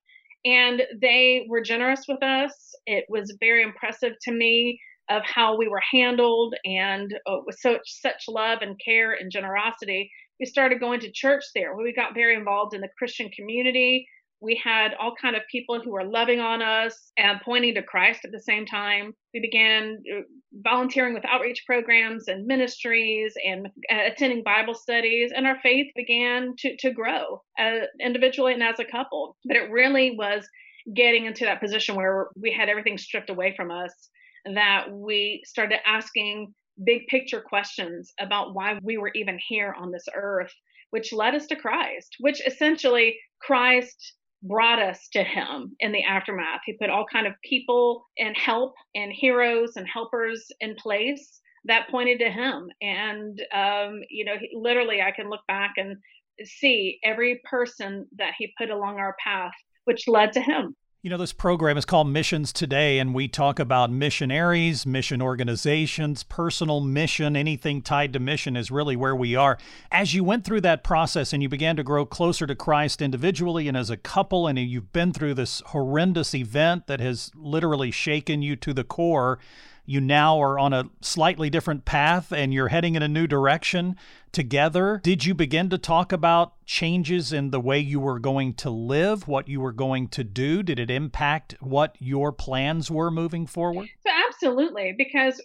And 0.44 0.82
they 1.00 1.46
were 1.50 1.62
generous 1.62 2.06
with 2.08 2.24
us. 2.24 2.74
It 2.88 3.06
was 3.10 3.38
very 3.40 3.62
impressive 3.62 4.14
to 4.24 4.32
me 4.32 4.80
of 5.12 5.24
how 5.26 5.58
we 5.58 5.68
were 5.68 5.82
handled 5.92 6.56
and 6.66 7.14
uh, 7.28 7.38
with 7.46 7.58
such 7.60 7.82
such 7.86 8.24
love 8.28 8.60
and 8.62 8.80
care 8.84 9.12
and 9.14 9.32
generosity 9.32 10.10
we 10.42 10.48
started 10.48 10.80
going 10.80 11.00
to 11.02 11.12
church 11.12 11.44
there. 11.54 11.76
We 11.76 11.94
got 11.94 12.16
very 12.16 12.36
involved 12.36 12.74
in 12.74 12.82
the 12.82 12.90
christian 12.98 13.30
community. 13.30 14.08
We 14.42 14.60
had 14.62 14.96
all 15.00 15.14
kind 15.22 15.36
of 15.36 15.44
people 15.52 15.80
who 15.80 15.92
were 15.92 16.04
loving 16.04 16.40
on 16.40 16.64
us 16.64 17.12
and 17.16 17.40
pointing 17.46 17.76
to 17.76 17.84
christ 17.84 18.26
at 18.26 18.32
the 18.32 18.42
same 18.42 18.66
time. 18.66 19.14
We 19.36 19.40
began 19.40 20.02
uh, 20.12 20.22
volunteering 20.52 21.14
with 21.14 21.24
outreach 21.26 21.62
programs 21.68 22.28
and 22.28 22.48
ministries 22.48 23.34
and 23.48 23.68
uh, 23.68 24.12
attending 24.12 24.44
bible 24.44 24.74
studies 24.74 25.32
and 25.34 25.46
our 25.46 25.60
faith 25.62 25.88
began 25.96 26.56
to, 26.58 26.76
to 26.78 26.92
grow 26.92 27.44
uh, 27.60 27.86
individually 28.04 28.54
and 28.54 28.64
as 28.64 28.80
a 28.80 28.86
couple. 28.86 29.38
But 29.46 29.58
it 29.58 29.70
really 29.70 30.16
was 30.18 30.48
getting 30.96 31.26
into 31.26 31.46
that 31.46 31.62
position 31.62 31.96
where 31.96 32.30
we 32.36 32.52
had 32.52 32.68
everything 32.68 32.98
stripped 32.98 33.30
away 33.30 33.54
from 33.56 33.70
us 33.70 34.10
that 34.46 34.92
we 34.92 35.42
started 35.46 35.80
asking 35.86 36.54
big 36.84 37.08
picture 37.08 37.42
questions 37.42 38.14
about 38.20 38.54
why 38.54 38.80
we 38.82 38.98
were 38.98 39.12
even 39.14 39.40
here 39.48 39.76
on 39.78 39.92
this 39.92 40.06
earth, 40.16 40.54
which 40.92 41.14
led 41.14 41.36
us 41.36 41.48
to 41.48 41.56
Christ, 41.56 42.16
which 42.20 42.46
essentially 42.46 43.18
Christ 43.42 44.14
brought 44.44 44.80
us 44.80 45.08
to 45.14 45.24
him 45.24 45.76
in 45.80 45.92
the 45.92 46.04
aftermath. 46.04 46.62
He 46.66 46.74
put 46.74 46.90
all 46.90 47.06
kind 47.12 47.28
of 47.28 47.34
people 47.44 48.06
and 48.18 48.36
help 48.36 48.74
and 48.96 49.12
heroes 49.12 49.76
and 49.76 49.88
helpers 49.88 50.48
in 50.60 50.76
place 50.76 51.40
that 51.66 51.90
pointed 51.90 52.20
to 52.20 52.30
him. 52.30 52.70
And 52.82 53.40
um, 53.54 54.02
you 54.10 54.26
know, 54.26 54.36
he, 54.40 54.50
literally, 54.54 55.02
I 55.02 55.12
can 55.12 55.30
look 55.30 55.46
back 55.48 55.74
and 55.78 55.98
see 56.44 57.00
every 57.04 57.42
person 57.50 58.08
that 58.18 58.34
he 58.38 58.54
put 58.58 58.70
along 58.70 58.98
our 58.98 59.16
path, 59.24 59.54
which 59.86 60.08
led 60.08 60.34
to 60.34 60.42
him. 60.42 60.76
You 61.04 61.10
know, 61.10 61.18
this 61.18 61.34
program 61.34 61.78
is 61.78 61.86
called 61.86 62.10
Missions 62.10 62.54
Today, 62.54 63.00
and 63.00 63.16
we 63.16 63.28
talk 63.28 63.58
about 63.58 63.90
missionaries, 63.92 64.86
mission 64.86 65.20
organizations, 65.20 66.22
personal 66.22 66.80
mission, 66.80 67.36
anything 67.36 67.82
tied 67.82 68.14
to 68.14 68.20
mission 68.20 68.56
is 68.56 68.70
really 68.70 68.96
where 68.96 69.16
we 69.16 69.36
are. 69.36 69.58
As 69.92 70.14
you 70.14 70.24
went 70.24 70.46
through 70.46 70.62
that 70.62 70.84
process 70.84 71.34
and 71.34 71.42
you 71.42 71.50
began 71.50 71.76
to 71.78 71.84
grow 71.84 72.06
closer 72.06 72.46
to 72.46 72.54
Christ 72.54 73.02
individually 73.02 73.68
and 73.68 73.76
as 73.76 73.90
a 73.90 73.98
couple, 73.98 74.46
and 74.46 74.60
you've 74.60 74.94
been 74.94 75.12
through 75.12 75.34
this 75.34 75.64
horrendous 75.66 76.36
event 76.36 76.86
that 76.86 77.00
has 77.00 77.32
literally 77.34 77.90
shaken 77.90 78.44
you 78.44 78.56
to 78.58 78.72
the 78.72 78.84
core, 78.84 79.40
you 79.86 80.02
now 80.02 80.42
are 80.42 80.60
on 80.60 80.74
a 80.74 80.90
slightly 81.02 81.50
different 81.50 81.86
path 81.86 82.32
and 82.32 82.54
you're 82.54 82.70
heading 82.70 82.96
in 82.96 83.04
a 83.04 83.08
new 83.08 83.28
direction 83.28 83.96
together. 84.32 85.02
Did 85.04 85.26
you 85.26 85.34
begin 85.34 85.70
to 85.70 85.78
talk 85.78 86.12
about 86.12 86.54
changes 86.66 87.34
in 87.34 87.52
the 87.52 87.60
way 87.60 87.80
you 87.80 88.00
were 88.00 88.20
going 88.20 88.54
to 88.56 88.70
live, 88.70 89.28
what 89.28 89.48
you 89.48 89.60
were 89.60 89.74
going 89.74 90.08
to 90.10 90.24
do? 90.24 90.64
Did 90.64 90.80
it 90.80 90.90
impact 90.90 91.56
what 91.60 91.96
your 92.00 92.32
plans 92.32 92.90
were 92.90 93.12
moving 93.12 93.46
forward? 93.46 93.90
So, 94.06 94.12
absolutely, 94.28 94.94
because 94.98 95.42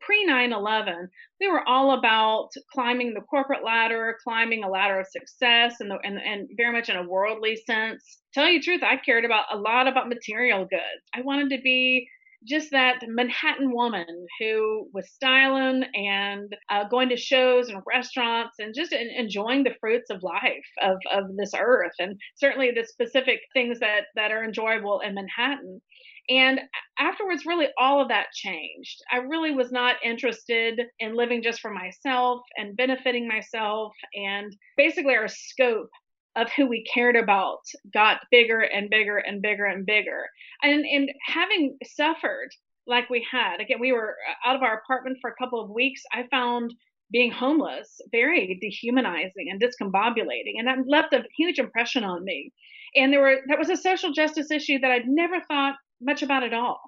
pre 0.00 0.24
9 0.24 0.52
11, 0.52 1.08
we 1.40 1.48
were 1.48 1.66
all 1.66 1.98
about 1.98 2.50
climbing 2.72 3.14
the 3.14 3.20
corporate 3.20 3.64
ladder, 3.64 4.16
climbing 4.22 4.64
a 4.64 4.68
ladder 4.68 5.00
of 5.00 5.06
success, 5.08 5.76
and, 5.80 5.90
the, 5.90 5.98
and, 6.04 6.18
and 6.18 6.48
very 6.56 6.72
much 6.72 6.88
in 6.88 6.96
a 6.96 7.08
worldly 7.08 7.56
sense. 7.66 8.20
Tell 8.34 8.48
you 8.48 8.58
the 8.58 8.64
truth, 8.64 8.82
I 8.82 8.96
cared 8.96 9.24
about 9.24 9.46
a 9.52 9.56
lot 9.56 9.88
about 9.88 10.08
material 10.08 10.60
goods. 10.60 11.02
I 11.14 11.22
wanted 11.22 11.50
to 11.50 11.62
be 11.62 12.08
just 12.46 12.70
that 12.70 13.00
Manhattan 13.06 13.72
woman 13.72 14.26
who 14.40 14.88
was 14.92 15.10
styling 15.10 15.84
and 15.94 16.54
uh, 16.68 16.84
going 16.88 17.08
to 17.10 17.16
shows 17.16 17.68
and 17.68 17.82
restaurants 17.86 18.58
and 18.58 18.74
just 18.74 18.92
enjoying 18.92 19.64
the 19.64 19.74
fruits 19.80 20.10
of 20.10 20.22
life 20.22 20.66
of, 20.82 20.96
of 21.12 21.36
this 21.36 21.52
earth 21.58 21.92
and 21.98 22.18
certainly 22.36 22.70
the 22.70 22.84
specific 22.84 23.40
things 23.52 23.78
that, 23.80 24.06
that 24.16 24.32
are 24.32 24.44
enjoyable 24.44 25.00
in 25.00 25.14
Manhattan. 25.14 25.80
And 26.28 26.60
afterwards, 26.98 27.44
really 27.46 27.66
all 27.78 28.00
of 28.00 28.08
that 28.08 28.26
changed. 28.32 29.02
I 29.10 29.18
really 29.18 29.50
was 29.52 29.72
not 29.72 29.96
interested 30.04 30.80
in 31.00 31.16
living 31.16 31.42
just 31.42 31.60
for 31.60 31.70
myself 31.70 32.40
and 32.56 32.76
benefiting 32.76 33.26
myself. 33.26 33.92
And 34.14 34.54
basically, 34.76 35.16
our 35.16 35.28
scope 35.28 35.90
of 36.36 36.48
who 36.56 36.66
we 36.66 36.84
cared 36.84 37.16
about 37.16 37.60
got 37.92 38.20
bigger 38.30 38.60
and 38.60 38.88
bigger 38.90 39.18
and 39.18 39.42
bigger 39.42 39.64
and 39.64 39.84
bigger. 39.86 40.28
And 40.62 40.84
and 40.84 41.10
having 41.26 41.76
suffered 41.84 42.50
like 42.86 43.08
we 43.10 43.24
had, 43.30 43.60
again, 43.60 43.78
we 43.80 43.92
were 43.92 44.16
uh, 44.28 44.48
out 44.48 44.56
of 44.56 44.62
our 44.62 44.78
apartment 44.78 45.18
for 45.20 45.30
a 45.30 45.36
couple 45.42 45.60
of 45.60 45.70
weeks. 45.70 46.02
I 46.12 46.24
found 46.30 46.72
being 47.12 47.30
homeless 47.30 48.00
very 48.10 48.58
dehumanizing 48.60 49.48
and 49.50 49.60
discombobulating, 49.60 50.54
and 50.58 50.66
that 50.66 50.78
left 50.88 51.12
a 51.12 51.22
huge 51.36 51.58
impression 51.58 52.04
on 52.04 52.24
me. 52.24 52.52
And 52.96 53.12
there 53.12 53.20
were 53.20 53.40
that 53.48 53.58
was 53.58 53.70
a 53.70 53.76
social 53.76 54.12
justice 54.12 54.50
issue 54.50 54.78
that 54.80 54.90
I'd 54.90 55.06
never 55.06 55.40
thought 55.48 55.76
much 56.00 56.22
about 56.22 56.42
at 56.42 56.54
all. 56.54 56.80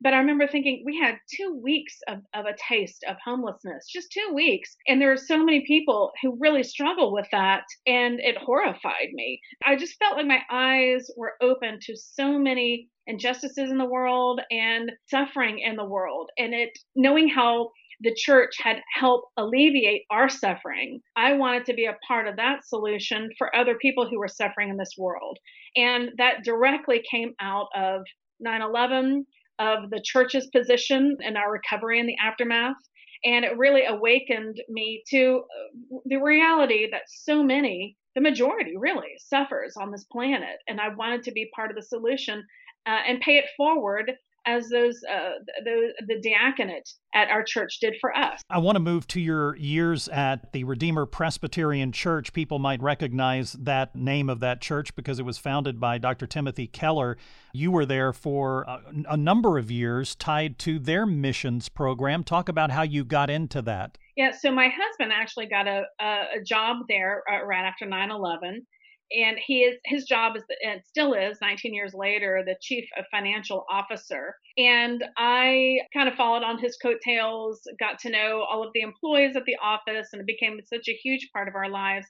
But 0.00 0.14
I 0.14 0.18
remember 0.18 0.46
thinking 0.46 0.82
we 0.84 0.98
had 0.98 1.18
two 1.34 1.60
weeks 1.62 1.98
of, 2.08 2.18
of 2.34 2.46
a 2.46 2.56
taste 2.68 3.04
of 3.08 3.16
homelessness, 3.24 3.88
just 3.92 4.12
two 4.12 4.32
weeks. 4.34 4.76
And 4.86 5.00
there 5.00 5.12
are 5.12 5.16
so 5.16 5.44
many 5.44 5.64
people 5.66 6.12
who 6.22 6.38
really 6.38 6.62
struggle 6.62 7.12
with 7.12 7.26
that. 7.32 7.64
And 7.86 8.20
it 8.20 8.36
horrified 8.36 9.08
me. 9.12 9.40
I 9.66 9.76
just 9.76 9.98
felt 9.98 10.16
like 10.16 10.26
my 10.26 10.42
eyes 10.50 11.10
were 11.16 11.34
open 11.42 11.78
to 11.82 11.96
so 11.96 12.38
many 12.38 12.88
injustices 13.06 13.70
in 13.70 13.78
the 13.78 13.84
world 13.84 14.40
and 14.50 14.92
suffering 15.06 15.58
in 15.60 15.76
the 15.76 15.84
world. 15.84 16.30
And 16.38 16.54
it 16.54 16.78
knowing 16.94 17.28
how 17.28 17.70
the 18.00 18.14
church 18.16 18.52
had 18.62 18.76
helped 18.94 19.26
alleviate 19.36 20.02
our 20.10 20.28
suffering. 20.28 21.00
I 21.16 21.32
wanted 21.32 21.64
to 21.66 21.74
be 21.74 21.86
a 21.86 21.96
part 22.06 22.28
of 22.28 22.36
that 22.36 22.64
solution 22.64 23.28
for 23.36 23.54
other 23.56 23.76
people 23.80 24.08
who 24.08 24.18
were 24.18 24.28
suffering 24.28 24.68
in 24.68 24.76
this 24.76 24.94
world. 24.96 25.38
And 25.74 26.10
that 26.18 26.44
directly 26.44 27.02
came 27.10 27.34
out 27.40 27.68
of 27.74 28.02
9 28.40 28.62
11 28.62 29.26
of 29.58 29.90
the 29.90 30.02
church's 30.04 30.46
position 30.48 31.16
in 31.20 31.36
our 31.36 31.50
recovery 31.50 31.98
in 31.98 32.06
the 32.06 32.16
aftermath. 32.18 32.76
And 33.24 33.44
it 33.44 33.58
really 33.58 33.84
awakened 33.84 34.60
me 34.68 35.02
to 35.10 35.42
uh, 35.42 35.98
the 36.06 36.18
reality 36.18 36.88
that 36.90 37.02
so 37.08 37.42
many, 37.42 37.96
the 38.14 38.20
majority 38.20 38.76
really, 38.76 39.16
suffers 39.18 39.74
on 39.76 39.90
this 39.90 40.04
planet. 40.04 40.58
And 40.68 40.80
I 40.80 40.94
wanted 40.94 41.24
to 41.24 41.32
be 41.32 41.50
part 41.54 41.70
of 41.70 41.76
the 41.76 41.82
solution 41.82 42.44
uh, 42.86 43.00
and 43.06 43.20
pay 43.20 43.38
it 43.38 43.46
forward 43.56 44.12
as 44.48 44.68
those 44.68 45.00
uh, 45.04 45.32
the 45.64 45.92
the 46.06 46.20
diaconate 46.22 46.88
at 47.14 47.28
our 47.28 47.42
church 47.42 47.78
did 47.80 47.94
for 48.00 48.16
us. 48.16 48.40
I 48.50 48.58
want 48.58 48.76
to 48.76 48.80
move 48.80 49.06
to 49.08 49.20
your 49.20 49.56
years 49.56 50.08
at 50.08 50.52
the 50.52 50.64
Redeemer 50.64 51.06
Presbyterian 51.06 51.92
Church. 51.92 52.32
People 52.32 52.58
might 52.58 52.82
recognize 52.82 53.52
that 53.52 53.94
name 53.94 54.30
of 54.30 54.40
that 54.40 54.60
church 54.60 54.94
because 54.94 55.18
it 55.18 55.24
was 55.24 55.38
founded 55.38 55.78
by 55.78 55.98
Dr. 55.98 56.26
Timothy 56.26 56.66
Keller. 56.66 57.16
You 57.52 57.70
were 57.70 57.86
there 57.86 58.12
for 58.12 58.62
a, 58.62 58.80
a 59.10 59.16
number 59.16 59.58
of 59.58 59.70
years 59.70 60.14
tied 60.14 60.58
to 60.60 60.78
their 60.78 61.06
missions 61.06 61.68
program. 61.68 62.24
Talk 62.24 62.48
about 62.48 62.70
how 62.70 62.82
you 62.82 63.04
got 63.04 63.30
into 63.30 63.62
that. 63.62 63.98
Yeah, 64.16 64.32
so 64.32 64.50
my 64.50 64.68
husband 64.68 65.12
actually 65.14 65.46
got 65.46 65.68
a, 65.68 65.84
a, 66.00 66.42
job 66.44 66.78
there 66.88 67.22
uh, 67.30 67.44
right 67.44 67.64
after 67.64 67.86
9 67.86 68.10
11 68.10 68.66
and 69.12 69.38
he 69.38 69.60
is 69.60 69.78
his 69.84 70.04
job 70.04 70.36
is 70.36 70.44
and 70.64 70.82
still 70.84 71.14
is 71.14 71.38
19 71.40 71.74
years 71.74 71.94
later 71.94 72.42
the 72.44 72.56
chief 72.60 72.88
of 72.98 73.04
financial 73.10 73.64
officer. 73.70 74.34
And 74.56 75.04
i 75.16 75.78
kind 75.92 76.08
of 76.08 76.14
followed 76.14 76.42
on 76.42 76.58
his 76.58 76.76
coattails 76.76 77.60
got 77.78 77.98
to 78.00 78.10
know 78.10 78.44
all 78.48 78.64
of 78.64 78.72
the 78.74 78.80
employees 78.80 79.36
at 79.36 79.44
the 79.44 79.56
office 79.62 80.08
and 80.12 80.20
it 80.20 80.26
became 80.26 80.60
such 80.64 80.88
a 80.88 80.98
huge 81.02 81.28
part 81.32 81.48
of 81.48 81.54
our 81.54 81.70
lives 81.70 82.06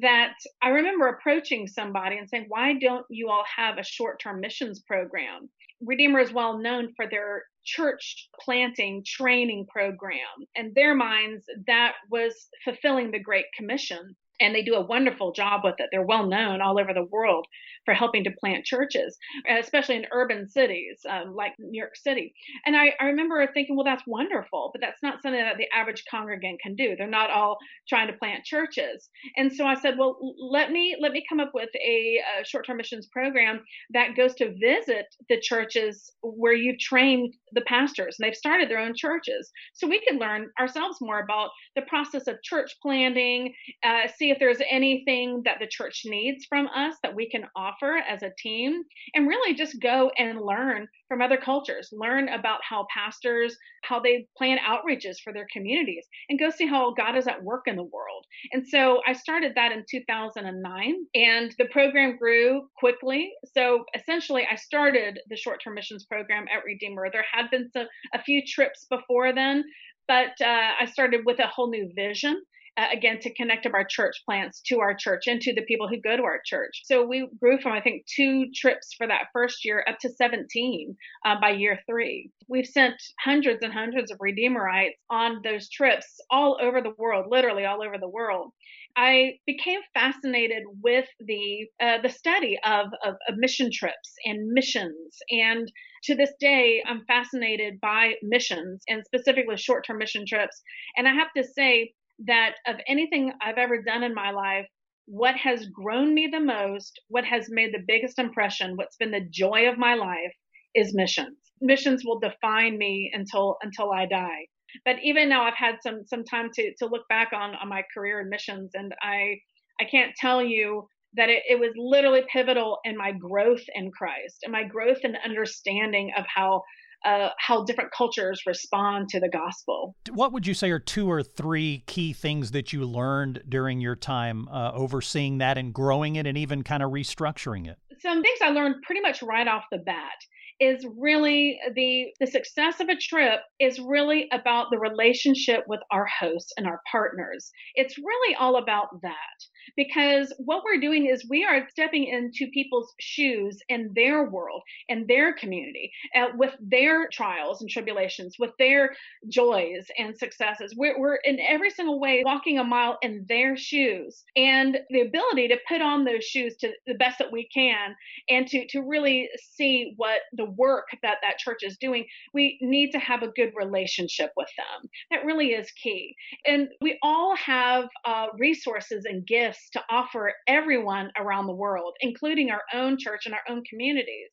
that 0.00 0.34
i 0.62 0.68
remember 0.68 1.06
approaching 1.06 1.66
somebody 1.66 2.18
and 2.18 2.28
saying 2.28 2.46
why 2.48 2.74
don't 2.74 3.06
you 3.08 3.28
all 3.28 3.44
have 3.54 3.78
a 3.78 3.84
short-term 3.84 4.40
missions 4.40 4.80
program? 4.80 5.48
Redeemer 5.80 6.20
is 6.20 6.32
well 6.32 6.58
known 6.58 6.92
for 6.96 7.06
their 7.06 7.44
church 7.64 8.28
planting 8.40 9.04
training 9.06 9.66
program. 9.66 10.18
In 10.54 10.72
their 10.74 10.94
minds 10.94 11.44
that 11.66 11.94
was 12.10 12.48
fulfilling 12.64 13.10
the 13.10 13.18
great 13.18 13.46
commission 13.54 14.16
and 14.40 14.54
they 14.54 14.62
do 14.62 14.74
a 14.74 14.86
wonderful 14.86 15.32
job 15.32 15.62
with 15.64 15.76
it. 15.78 15.88
They're 15.90 16.02
well 16.02 16.26
known 16.26 16.60
all 16.60 16.78
over 16.78 16.92
the 16.92 17.04
world 17.04 17.46
for 17.86 17.94
helping 17.94 18.24
to 18.24 18.30
plant 18.38 18.64
churches, 18.64 19.16
especially 19.48 19.96
in 19.96 20.06
urban 20.12 20.48
cities 20.48 20.98
um, 21.08 21.34
like 21.34 21.52
New 21.58 21.78
York 21.78 21.96
City. 21.96 22.34
And 22.66 22.76
I, 22.76 22.92
I, 23.00 23.06
remember 23.06 23.46
thinking, 23.54 23.76
well, 23.76 23.84
that's 23.84 24.02
wonderful, 24.06 24.70
but 24.72 24.80
that's 24.80 25.02
not 25.02 25.22
something 25.22 25.40
that 25.40 25.56
the 25.56 25.68
average 25.74 26.02
congregant 26.10 26.60
can 26.60 26.74
do. 26.74 26.96
They're 26.98 27.06
not 27.06 27.30
all 27.30 27.58
trying 27.88 28.08
to 28.08 28.12
plant 28.18 28.44
churches. 28.44 29.08
And 29.36 29.52
so 29.52 29.64
I 29.64 29.76
said, 29.76 29.94
well, 29.96 30.18
let 30.38 30.72
me 30.72 30.96
let 31.00 31.12
me 31.12 31.24
come 31.28 31.40
up 31.40 31.52
with 31.54 31.70
a, 31.76 32.18
a 32.40 32.44
short-term 32.44 32.76
missions 32.76 33.06
program 33.12 33.60
that 33.92 34.16
goes 34.16 34.34
to 34.34 34.54
visit 34.60 35.06
the 35.28 35.40
churches 35.40 36.12
where 36.22 36.54
you've 36.54 36.80
trained 36.80 37.34
the 37.52 37.60
pastors 37.62 38.16
and 38.18 38.26
they've 38.26 38.36
started 38.36 38.68
their 38.68 38.80
own 38.80 38.94
churches, 38.96 39.50
so 39.74 39.86
we 39.86 40.00
can 40.06 40.18
learn 40.18 40.48
ourselves 40.60 40.98
more 41.00 41.20
about 41.20 41.50
the 41.76 41.82
process 41.82 42.26
of 42.26 42.42
church 42.42 42.74
planting. 42.82 43.54
Uh, 43.84 44.08
see 44.26 44.30
if 44.32 44.38
there's 44.38 44.60
anything 44.68 45.42
that 45.44 45.58
the 45.60 45.66
church 45.66 46.02
needs 46.04 46.44
from 46.48 46.66
us 46.68 46.94
that 47.02 47.14
we 47.14 47.28
can 47.28 47.44
offer 47.54 47.98
as 48.08 48.22
a 48.22 48.32
team, 48.38 48.82
and 49.14 49.28
really 49.28 49.54
just 49.54 49.80
go 49.80 50.10
and 50.18 50.40
learn 50.40 50.86
from 51.08 51.22
other 51.22 51.36
cultures, 51.36 51.88
learn 51.92 52.28
about 52.28 52.60
how 52.68 52.86
pastors, 52.92 53.56
how 53.84 54.00
they 54.00 54.26
plan 54.36 54.58
outreaches 54.58 55.16
for 55.22 55.32
their 55.32 55.46
communities, 55.52 56.04
and 56.28 56.38
go 56.38 56.50
see 56.50 56.66
how 56.66 56.92
God 56.94 57.16
is 57.16 57.28
at 57.28 57.42
work 57.42 57.64
in 57.66 57.76
the 57.76 57.84
world. 57.84 58.24
And 58.52 58.66
so 58.66 59.00
I 59.06 59.12
started 59.12 59.52
that 59.54 59.72
in 59.72 59.84
2009, 59.88 60.94
and 61.14 61.54
the 61.58 61.66
program 61.66 62.16
grew 62.16 62.68
quickly. 62.78 63.30
So 63.54 63.84
essentially, 63.94 64.46
I 64.50 64.56
started 64.56 65.20
the 65.28 65.36
short 65.36 65.60
term 65.62 65.74
missions 65.74 66.04
program 66.04 66.46
at 66.52 66.64
Redeemer. 66.64 67.08
There 67.12 67.24
had 67.30 67.50
been 67.50 67.70
some, 67.72 67.86
a 68.14 68.22
few 68.22 68.42
trips 68.46 68.86
before 68.90 69.32
then, 69.32 69.62
but 70.08 70.32
uh, 70.40 70.72
I 70.80 70.86
started 70.86 71.20
with 71.24 71.38
a 71.38 71.46
whole 71.46 71.70
new 71.70 71.90
vision 71.94 72.42
uh, 72.76 72.86
again 72.92 73.18
to 73.20 73.34
connect 73.34 73.66
of 73.66 73.74
our 73.74 73.84
church 73.84 74.16
plants 74.24 74.60
to 74.66 74.80
our 74.80 74.94
church 74.94 75.24
and 75.26 75.40
to 75.40 75.54
the 75.54 75.62
people 75.62 75.88
who 75.88 76.00
go 76.00 76.16
to 76.16 76.22
our 76.22 76.40
church. 76.44 76.82
So 76.84 77.04
we 77.06 77.28
grew 77.40 77.58
from 77.60 77.72
I 77.72 77.80
think 77.80 78.04
two 78.06 78.46
trips 78.54 78.94
for 78.96 79.06
that 79.06 79.26
first 79.32 79.64
year 79.64 79.84
up 79.88 79.98
to 80.00 80.10
17 80.10 80.96
uh, 81.24 81.40
by 81.40 81.50
year 81.50 81.78
three. 81.88 82.30
We've 82.48 82.66
sent 82.66 82.94
hundreds 83.20 83.62
and 83.62 83.72
hundreds 83.72 84.10
of 84.10 84.18
Redeemerites 84.18 84.96
on 85.10 85.40
those 85.42 85.68
trips 85.70 86.20
all 86.30 86.58
over 86.60 86.80
the 86.80 86.94
world, 86.98 87.26
literally 87.30 87.64
all 87.64 87.82
over 87.82 87.96
the 87.98 88.08
world. 88.08 88.52
I 88.96 89.34
became 89.46 89.80
fascinated 89.92 90.62
with 90.82 91.06
the 91.20 91.66
uh, 91.82 91.98
the 92.02 92.08
study 92.08 92.58
of, 92.64 92.86
of, 93.04 93.14
of 93.28 93.34
mission 93.36 93.70
trips 93.70 94.14
and 94.24 94.52
missions, 94.52 95.18
and 95.30 95.70
to 96.04 96.14
this 96.14 96.32
day, 96.38 96.82
I'm 96.86 97.04
fascinated 97.06 97.80
by 97.80 98.14
missions 98.22 98.82
and 98.88 99.02
specifically 99.04 99.56
short 99.56 99.84
term 99.86 99.98
mission 99.98 100.24
trips. 100.26 100.62
And 100.96 101.06
I 101.08 101.12
have 101.14 101.28
to 101.36 101.44
say, 101.44 101.92
that 102.26 102.54
of 102.66 102.76
anything 102.88 103.32
I've 103.42 103.58
ever 103.58 103.82
done 103.82 104.02
in 104.02 104.14
my 104.14 104.30
life, 104.30 104.66
what 105.06 105.36
has 105.36 105.66
grown 105.66 106.14
me 106.14 106.28
the 106.30 106.40
most, 106.40 107.00
what 107.08 107.24
has 107.24 107.46
made 107.48 107.72
the 107.72 107.84
biggest 107.86 108.18
impression, 108.18 108.76
what's 108.76 108.96
been 108.96 109.12
the 109.12 109.26
joy 109.30 109.68
of 109.68 109.78
my 109.78 109.94
life 109.94 110.34
is 110.74 110.94
missions. 110.94 111.38
Missions 111.60 112.04
will 112.04 112.18
define 112.18 112.76
me 112.76 113.10
until 113.14 113.56
until 113.62 113.92
I 113.92 114.06
die. 114.06 114.46
But 114.84 114.96
even 115.02 115.28
now 115.28 115.44
I've 115.44 115.54
had 115.54 115.76
some 115.82 116.04
some 116.06 116.24
time 116.24 116.50
to 116.54 116.74
to 116.78 116.86
look 116.86 117.06
back 117.08 117.32
on 117.32 117.54
on 117.54 117.68
my 117.68 117.82
career 117.94 118.20
in 118.20 118.28
missions 118.28 118.72
and 118.74 118.92
I 119.00 119.36
I 119.80 119.84
can't 119.84 120.12
tell 120.20 120.42
you 120.42 120.88
that 121.14 121.30
it, 121.30 121.42
it 121.48 121.58
was 121.58 121.72
literally 121.76 122.22
pivotal 122.30 122.78
in 122.84 122.96
my 122.96 123.12
growth 123.12 123.62
in 123.74 123.90
Christ 123.90 124.38
and 124.42 124.52
my 124.52 124.64
growth 124.64 124.98
and 125.02 125.16
understanding 125.24 126.12
of 126.16 126.24
how 126.34 126.62
uh, 127.04 127.30
how 127.38 127.64
different 127.64 127.90
cultures 127.96 128.42
respond 128.46 129.08
to 129.10 129.20
the 129.20 129.28
gospel. 129.28 129.94
What 130.10 130.32
would 130.32 130.46
you 130.46 130.54
say 130.54 130.70
are 130.70 130.78
two 130.78 131.10
or 131.10 131.22
three 131.22 131.84
key 131.86 132.12
things 132.12 132.50
that 132.52 132.72
you 132.72 132.84
learned 132.84 133.42
during 133.48 133.80
your 133.80 133.96
time 133.96 134.48
uh, 134.48 134.72
overseeing 134.72 135.38
that 135.38 135.58
and 135.58 135.72
growing 135.72 136.16
it 136.16 136.26
and 136.26 136.36
even 136.36 136.62
kind 136.62 136.82
of 136.82 136.90
restructuring 136.90 137.68
it? 137.68 137.78
Some 138.00 138.22
things 138.22 138.38
I 138.42 138.50
learned 138.50 138.76
pretty 138.82 139.00
much 139.00 139.22
right 139.22 139.48
off 139.48 139.64
the 139.70 139.78
bat 139.78 140.14
is 140.60 140.86
really 140.98 141.58
the 141.74 142.06
the 142.20 142.26
success 142.26 142.80
of 142.80 142.88
a 142.88 142.96
trip 142.96 143.40
is 143.60 143.78
really 143.78 144.28
about 144.32 144.70
the 144.70 144.78
relationship 144.78 145.64
with 145.66 145.80
our 145.90 146.06
hosts 146.06 146.52
and 146.56 146.66
our 146.66 146.80
partners. 146.90 147.50
It's 147.74 147.98
really 147.98 148.34
all 148.34 148.56
about 148.56 149.02
that 149.02 149.46
because 149.76 150.32
what 150.38 150.62
we're 150.64 150.80
doing 150.80 151.06
is 151.06 151.26
we 151.28 151.44
are 151.44 151.68
stepping 151.70 152.04
into 152.04 152.50
people's 152.52 152.94
shoes 153.00 153.58
in 153.68 153.90
their 153.94 154.28
world 154.30 154.62
in 154.88 155.06
their 155.06 155.34
community 155.34 155.90
uh, 156.14 156.26
with 156.36 156.54
their 156.60 157.08
trials 157.12 157.60
and 157.60 157.70
tribulations 157.70 158.36
with 158.38 158.52
their 158.58 158.94
joys 159.28 159.86
and 159.98 160.16
successes 160.16 160.74
we're, 160.76 160.98
we're 160.98 161.18
in 161.24 161.38
every 161.40 161.70
single 161.70 162.00
way 162.00 162.22
walking 162.24 162.58
a 162.58 162.64
mile 162.64 162.98
in 163.02 163.24
their 163.28 163.56
shoes 163.56 164.24
and 164.36 164.78
the 164.90 165.00
ability 165.00 165.48
to 165.48 165.58
put 165.68 165.80
on 165.80 166.04
those 166.04 166.24
shoes 166.24 166.56
to 166.56 166.70
the 166.86 166.94
best 166.94 167.18
that 167.18 167.32
we 167.32 167.48
can 167.52 167.94
and 168.28 168.46
to 168.46 168.66
to 168.68 168.80
really 168.80 169.28
see 169.54 169.94
what 169.96 170.20
the 170.32 170.45
work 170.50 170.86
that 171.02 171.18
that 171.22 171.38
church 171.38 171.60
is 171.62 171.76
doing 171.80 172.04
we 172.34 172.58
need 172.60 172.90
to 172.90 172.98
have 172.98 173.22
a 173.22 173.28
good 173.28 173.52
relationship 173.56 174.30
with 174.36 174.48
them 174.56 174.88
that 175.10 175.24
really 175.24 175.48
is 175.48 175.70
key 175.82 176.14
and 176.46 176.68
we 176.80 176.98
all 177.02 177.36
have 177.36 177.88
uh, 178.04 178.26
resources 178.38 179.04
and 179.04 179.26
gifts 179.26 179.70
to 179.70 179.82
offer 179.90 180.32
everyone 180.46 181.10
around 181.18 181.46
the 181.46 181.54
world, 181.54 181.94
including 182.00 182.50
our 182.50 182.62
own 182.74 182.96
church 182.98 183.26
and 183.26 183.34
our 183.34 183.42
own 183.48 183.62
communities. 183.68 184.30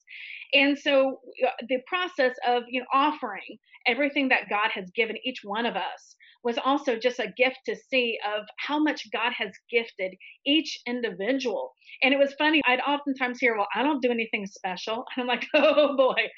And 0.53 0.77
so 0.77 1.19
uh, 1.45 1.49
the 1.67 1.79
process 1.87 2.35
of 2.47 2.63
you 2.69 2.81
know 2.81 2.87
offering 2.93 3.57
everything 3.87 4.29
that 4.29 4.49
God 4.49 4.69
has 4.73 4.89
given 4.95 5.17
each 5.25 5.39
one 5.43 5.65
of 5.65 5.75
us 5.75 6.15
was 6.43 6.57
also 6.63 6.97
just 6.97 7.19
a 7.19 7.33
gift 7.37 7.59
to 7.65 7.75
see 7.75 8.19
of 8.35 8.45
how 8.57 8.79
much 8.79 9.09
God 9.11 9.31
has 9.37 9.51
gifted 9.71 10.15
each 10.45 10.79
individual. 10.87 11.73
And 12.01 12.13
it 12.13 12.17
was 12.17 12.33
funny, 12.37 12.61
I'd 12.65 12.81
oftentimes 12.81 13.39
hear, 13.39 13.55
well, 13.55 13.67
I 13.73 13.83
don't 13.83 14.01
do 14.01 14.11
anything 14.11 14.45
special. 14.45 15.05
And 15.15 15.17
I'm 15.21 15.27
like, 15.27 15.47
oh 15.53 15.95
boy, 15.95 16.29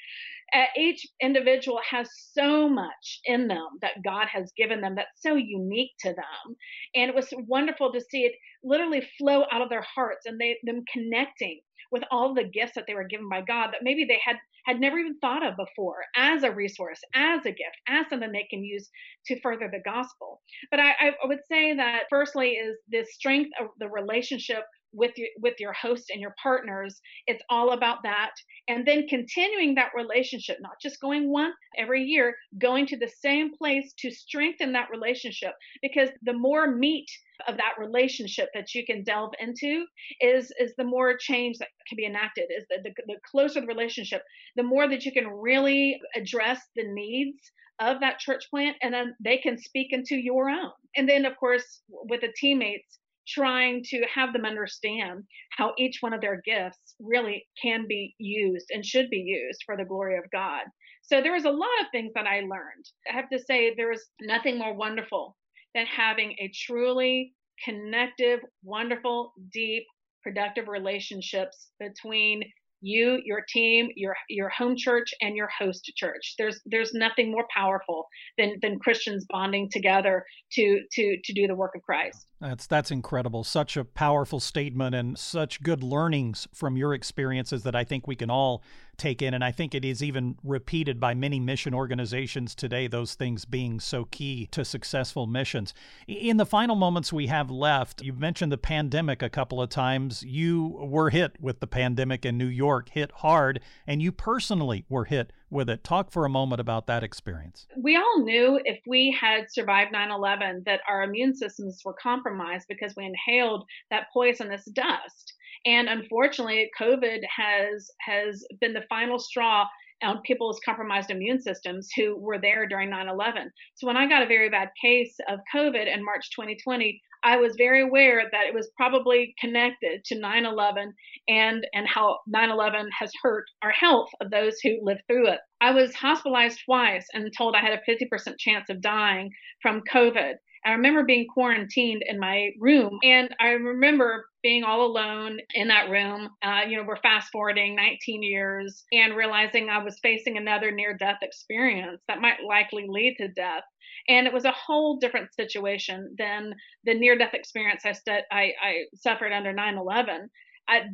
uh, 0.54 0.64
each 0.76 1.06
individual 1.20 1.80
has 1.90 2.08
so 2.32 2.68
much 2.68 3.20
in 3.24 3.48
them 3.48 3.66
that 3.82 4.02
God 4.04 4.28
has 4.32 4.52
given 4.56 4.80
them 4.80 4.94
that's 4.94 5.20
so 5.20 5.34
unique 5.34 5.92
to 6.00 6.10
them. 6.10 6.56
And 6.94 7.08
it 7.08 7.14
was 7.14 7.32
wonderful 7.48 7.92
to 7.92 8.00
see 8.00 8.20
it 8.20 8.34
literally 8.62 9.06
flow 9.18 9.44
out 9.50 9.62
of 9.62 9.68
their 9.68 9.84
hearts 9.94 10.26
and 10.26 10.40
they 10.40 10.58
them 10.62 10.84
connecting 10.92 11.60
with 11.90 12.02
all 12.10 12.34
the 12.34 12.44
gifts 12.44 12.72
that 12.74 12.84
they 12.86 12.94
were 12.94 13.06
given 13.06 13.28
by 13.28 13.40
God 13.40 13.68
that 13.72 13.82
maybe 13.82 14.04
they 14.04 14.18
had 14.24 14.36
had 14.66 14.80
never 14.80 14.98
even 14.98 15.18
thought 15.18 15.46
of 15.46 15.56
before 15.56 16.04
as 16.16 16.42
a 16.42 16.50
resource, 16.50 17.00
as 17.14 17.40
a 17.46 17.50
gift, 17.50 17.76
as 17.88 18.08
something 18.08 18.32
they 18.32 18.46
can 18.50 18.64
use 18.64 18.90
to 19.26 19.40
further 19.40 19.70
the 19.70 19.80
gospel. 19.84 20.40
But 20.70 20.80
I, 20.80 20.90
I 21.00 21.12
would 21.24 21.40
say 21.50 21.74
that 21.74 22.04
firstly 22.10 22.50
is 22.50 22.76
the 22.88 23.04
strength 23.04 23.50
of 23.60 23.68
the 23.78 23.88
relationship 23.88 24.64
with 24.92 25.12
your, 25.16 25.28
with 25.40 25.54
your 25.58 25.72
host 25.72 26.10
and 26.10 26.20
your 26.20 26.34
partners. 26.42 27.00
It's 27.26 27.42
all 27.50 27.72
about 27.72 28.02
that. 28.04 28.30
And 28.68 28.86
then 28.86 29.08
continuing 29.08 29.74
that 29.74 29.92
relationship, 29.94 30.58
not 30.60 30.80
just 30.80 31.00
going 31.00 31.30
one 31.30 31.52
every 31.76 32.02
year, 32.02 32.34
going 32.58 32.86
to 32.86 32.96
the 32.96 33.10
same 33.20 33.54
place 33.56 33.92
to 33.98 34.10
strengthen 34.10 34.72
that 34.72 34.90
relationship. 34.90 35.52
Because 35.82 36.08
the 36.22 36.32
more 36.32 36.70
meat 36.70 37.08
of 37.46 37.56
that 37.56 37.74
relationship 37.78 38.48
that 38.54 38.74
you 38.74 38.84
can 38.84 39.02
delve 39.02 39.32
into 39.40 39.84
is 40.20 40.52
is 40.58 40.72
the 40.76 40.84
more 40.84 41.16
change 41.16 41.58
that 41.58 41.68
can 41.88 41.96
be 41.96 42.06
enacted 42.06 42.44
is 42.50 42.64
the, 42.70 42.78
the, 42.82 42.94
the 43.06 43.16
closer 43.30 43.60
the 43.60 43.66
relationship 43.66 44.22
the 44.56 44.62
more 44.62 44.88
that 44.88 45.04
you 45.04 45.12
can 45.12 45.28
really 45.28 46.00
address 46.14 46.60
the 46.76 46.84
needs 46.84 47.52
of 47.78 48.00
that 48.00 48.18
church 48.18 48.44
plant 48.50 48.76
and 48.82 48.94
then 48.94 49.14
they 49.22 49.36
can 49.36 49.58
speak 49.58 49.88
into 49.90 50.16
your 50.16 50.48
own 50.48 50.70
and 50.96 51.08
then 51.08 51.26
of 51.26 51.36
course 51.36 51.82
with 51.88 52.20
the 52.22 52.32
teammates 52.36 52.98
trying 53.26 53.82
to 53.84 54.04
have 54.12 54.32
them 54.32 54.44
understand 54.44 55.24
how 55.56 55.72
each 55.78 55.98
one 56.00 56.12
of 56.12 56.20
their 56.20 56.40
gifts 56.44 56.94
really 57.00 57.46
can 57.60 57.86
be 57.88 58.14
used 58.18 58.66
and 58.70 58.84
should 58.84 59.10
be 59.10 59.18
used 59.18 59.62
for 59.64 59.76
the 59.76 59.84
glory 59.84 60.16
of 60.16 60.30
God. 60.32 60.62
So 61.02 61.20
there 61.22 61.32
was 61.32 61.44
a 61.44 61.50
lot 61.50 61.80
of 61.80 61.86
things 61.92 62.12
that 62.14 62.26
I 62.26 62.40
learned. 62.40 62.84
I 63.10 63.14
have 63.14 63.28
to 63.30 63.38
say 63.38 63.74
there 63.76 63.90
was 63.90 64.08
nothing 64.20 64.58
more 64.58 64.74
wonderful 64.74 65.36
than 65.74 65.86
having 65.86 66.32
a 66.38 66.50
truly 66.54 67.34
connective, 67.64 68.40
wonderful, 68.64 69.32
deep, 69.52 69.84
productive 70.22 70.66
relationships 70.66 71.70
between 71.78 72.42
you, 72.80 73.20
your 73.24 73.44
team, 73.48 73.88
your 73.96 74.14
your 74.28 74.48
home 74.48 74.76
church, 74.76 75.12
and 75.20 75.36
your 75.36 75.48
host 75.58 75.90
church. 75.96 76.34
There's 76.38 76.60
there's 76.66 76.92
nothing 76.92 77.30
more 77.30 77.46
powerful 77.54 78.06
than 78.38 78.58
than 78.62 78.78
Christians 78.78 79.26
bonding 79.28 79.68
together 79.70 80.24
to 80.52 80.80
to 80.92 81.16
to 81.24 81.32
do 81.32 81.46
the 81.46 81.54
work 81.54 81.72
of 81.74 81.82
Christ. 81.82 82.26
That's 82.40 82.66
that's 82.66 82.90
incredible. 82.90 83.44
Such 83.44 83.78
a 83.78 83.84
powerful 83.84 84.40
statement 84.40 84.94
and 84.94 85.16
such 85.16 85.62
good 85.62 85.82
learnings 85.82 86.46
from 86.52 86.76
your 86.76 86.92
experiences 86.92 87.62
that 87.62 87.74
I 87.74 87.82
think 87.82 88.06
we 88.06 88.14
can 88.14 88.28
all 88.28 88.62
take 88.98 89.22
in. 89.22 89.32
And 89.32 89.42
I 89.42 89.52
think 89.52 89.74
it 89.74 89.86
is 89.86 90.02
even 90.02 90.36
repeated 90.44 91.00
by 91.00 91.14
many 91.14 91.40
mission 91.40 91.72
organizations 91.72 92.54
today, 92.54 92.88
those 92.88 93.14
things 93.14 93.46
being 93.46 93.80
so 93.80 94.04
key 94.04 94.48
to 94.50 94.66
successful 94.66 95.26
missions. 95.26 95.72
In 96.06 96.36
the 96.36 96.46
final 96.46 96.76
moments 96.76 97.10
we 97.12 97.26
have 97.28 97.50
left, 97.50 98.02
you've 98.02 98.18
mentioned 98.18 98.52
the 98.52 98.58
pandemic 98.58 99.22
a 99.22 99.30
couple 99.30 99.62
of 99.62 99.70
times. 99.70 100.22
You 100.22 100.76
were 100.78 101.10
hit 101.10 101.40
with 101.40 101.60
the 101.60 101.66
pandemic 101.66 102.26
in 102.26 102.36
New 102.36 102.46
York, 102.46 102.90
hit 102.90 103.12
hard, 103.12 103.60
and 103.86 104.02
you 104.02 104.12
personally 104.12 104.84
were 104.90 105.04
hit 105.04 105.32
with 105.50 105.68
it. 105.68 105.84
Talk 105.84 106.10
for 106.10 106.24
a 106.24 106.30
moment 106.30 106.60
about 106.60 106.86
that 106.86 107.04
experience. 107.04 107.66
We 107.76 107.96
all 107.96 108.22
knew 108.22 108.60
if 108.64 108.80
we 108.86 109.16
had 109.18 109.50
survived 109.50 109.92
9 109.92 110.10
11 110.10 110.62
that 110.66 110.80
our 110.88 111.02
immune 111.02 111.34
systems 111.34 111.80
were 111.84 111.96
compromised 112.00 112.66
because 112.68 112.94
we 112.96 113.04
inhaled 113.04 113.64
that 113.90 114.06
poisonous 114.12 114.64
dust. 114.66 115.34
And 115.64 115.88
unfortunately, 115.88 116.70
COVID 116.78 117.20
has 117.34 117.90
has 118.00 118.44
been 118.60 118.72
the 118.72 118.84
final 118.88 119.18
straw 119.18 119.66
on 120.02 120.20
people's 120.22 120.60
compromised 120.64 121.10
immune 121.10 121.40
systems 121.40 121.88
who 121.96 122.16
were 122.18 122.38
there 122.38 122.66
during 122.66 122.90
9/11. 122.90 123.50
So 123.74 123.86
when 123.86 123.96
I 123.96 124.06
got 124.06 124.22
a 124.22 124.26
very 124.26 124.50
bad 124.50 124.70
case 124.80 125.16
of 125.28 125.40
COVID 125.54 125.92
in 125.92 126.04
March 126.04 126.30
2020, 126.30 127.00
I 127.24 127.36
was 127.36 127.54
very 127.56 127.82
aware 127.82 128.22
that 128.30 128.46
it 128.46 128.54
was 128.54 128.70
probably 128.76 129.34
connected 129.38 130.04
to 130.06 130.16
9/11 130.16 130.92
and 131.28 131.66
and 131.74 131.86
how 131.88 132.18
9/11 132.28 132.88
has 132.98 133.12
hurt 133.22 133.46
our 133.62 133.72
health 133.72 134.10
of 134.20 134.30
those 134.30 134.58
who 134.60 134.78
lived 134.82 135.02
through 135.06 135.28
it. 135.28 135.40
I 135.60 135.72
was 135.72 135.94
hospitalized 135.94 136.60
twice 136.64 137.06
and 137.12 137.32
told 137.36 137.54
I 137.54 137.60
had 137.60 137.72
a 137.72 137.82
50% 137.90 138.38
chance 138.38 138.68
of 138.68 138.80
dying 138.80 139.30
from 139.62 139.82
COVID. 139.82 140.34
I 140.66 140.72
remember 140.72 141.04
being 141.04 141.28
quarantined 141.32 142.02
in 142.04 142.18
my 142.18 142.50
room, 142.58 142.98
and 143.04 143.32
I 143.38 143.50
remember 143.50 144.26
being 144.42 144.64
all 144.64 144.84
alone 144.84 145.38
in 145.54 145.68
that 145.68 145.90
room. 145.90 146.28
Uh, 146.42 146.62
you 146.68 146.76
know, 146.76 146.82
we're 146.84 147.00
fast 147.00 147.28
forwarding 147.30 147.76
19 147.76 148.22
years 148.24 148.84
and 148.90 149.16
realizing 149.16 149.68
I 149.68 149.82
was 149.82 149.98
facing 150.02 150.36
another 150.36 150.72
near 150.72 150.96
death 150.96 151.18
experience 151.22 152.02
that 152.08 152.20
might 152.20 152.42
likely 152.44 152.86
lead 152.88 153.14
to 153.18 153.28
death. 153.28 153.62
And 154.08 154.26
it 154.26 154.32
was 154.32 154.44
a 154.44 154.52
whole 154.52 154.98
different 154.98 155.34
situation 155.34 156.14
than 156.18 156.54
the 156.84 156.94
near 156.94 157.16
death 157.18 157.34
experience 157.34 157.82
I, 157.84 157.92
st- 157.92 158.24
I, 158.30 158.52
I 158.62 158.84
suffered 158.94 159.32
under 159.32 159.52
9 159.52 159.76
11. 159.78 160.30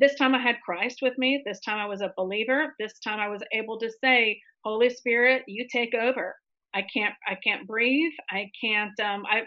this 0.01 0.14
time 0.16 0.35
I 0.35 0.40
had 0.42 0.57
Christ 0.64 0.98
with 1.03 1.16
me. 1.18 1.42
This 1.44 1.61
time 1.61 1.79
I 1.79 1.87
was 1.87 2.01
a 2.01 2.14
believer. 2.16 2.75
This 2.79 2.98
time 3.01 3.20
I 3.20 3.29
was 3.29 3.42
able 3.53 3.79
to 3.81 3.90
say, 4.03 4.40
Holy 4.64 4.90
Spirit, 4.90 5.42
you 5.46 5.66
take 5.70 5.94
over. 5.94 6.35
I 6.75 6.83
can't 6.83 7.14
I 7.27 7.37
can't 7.44 7.66
breathe. 7.66 8.12
I 8.31 8.51
can't 8.62 8.98
um 9.01 9.25
I 9.31 9.42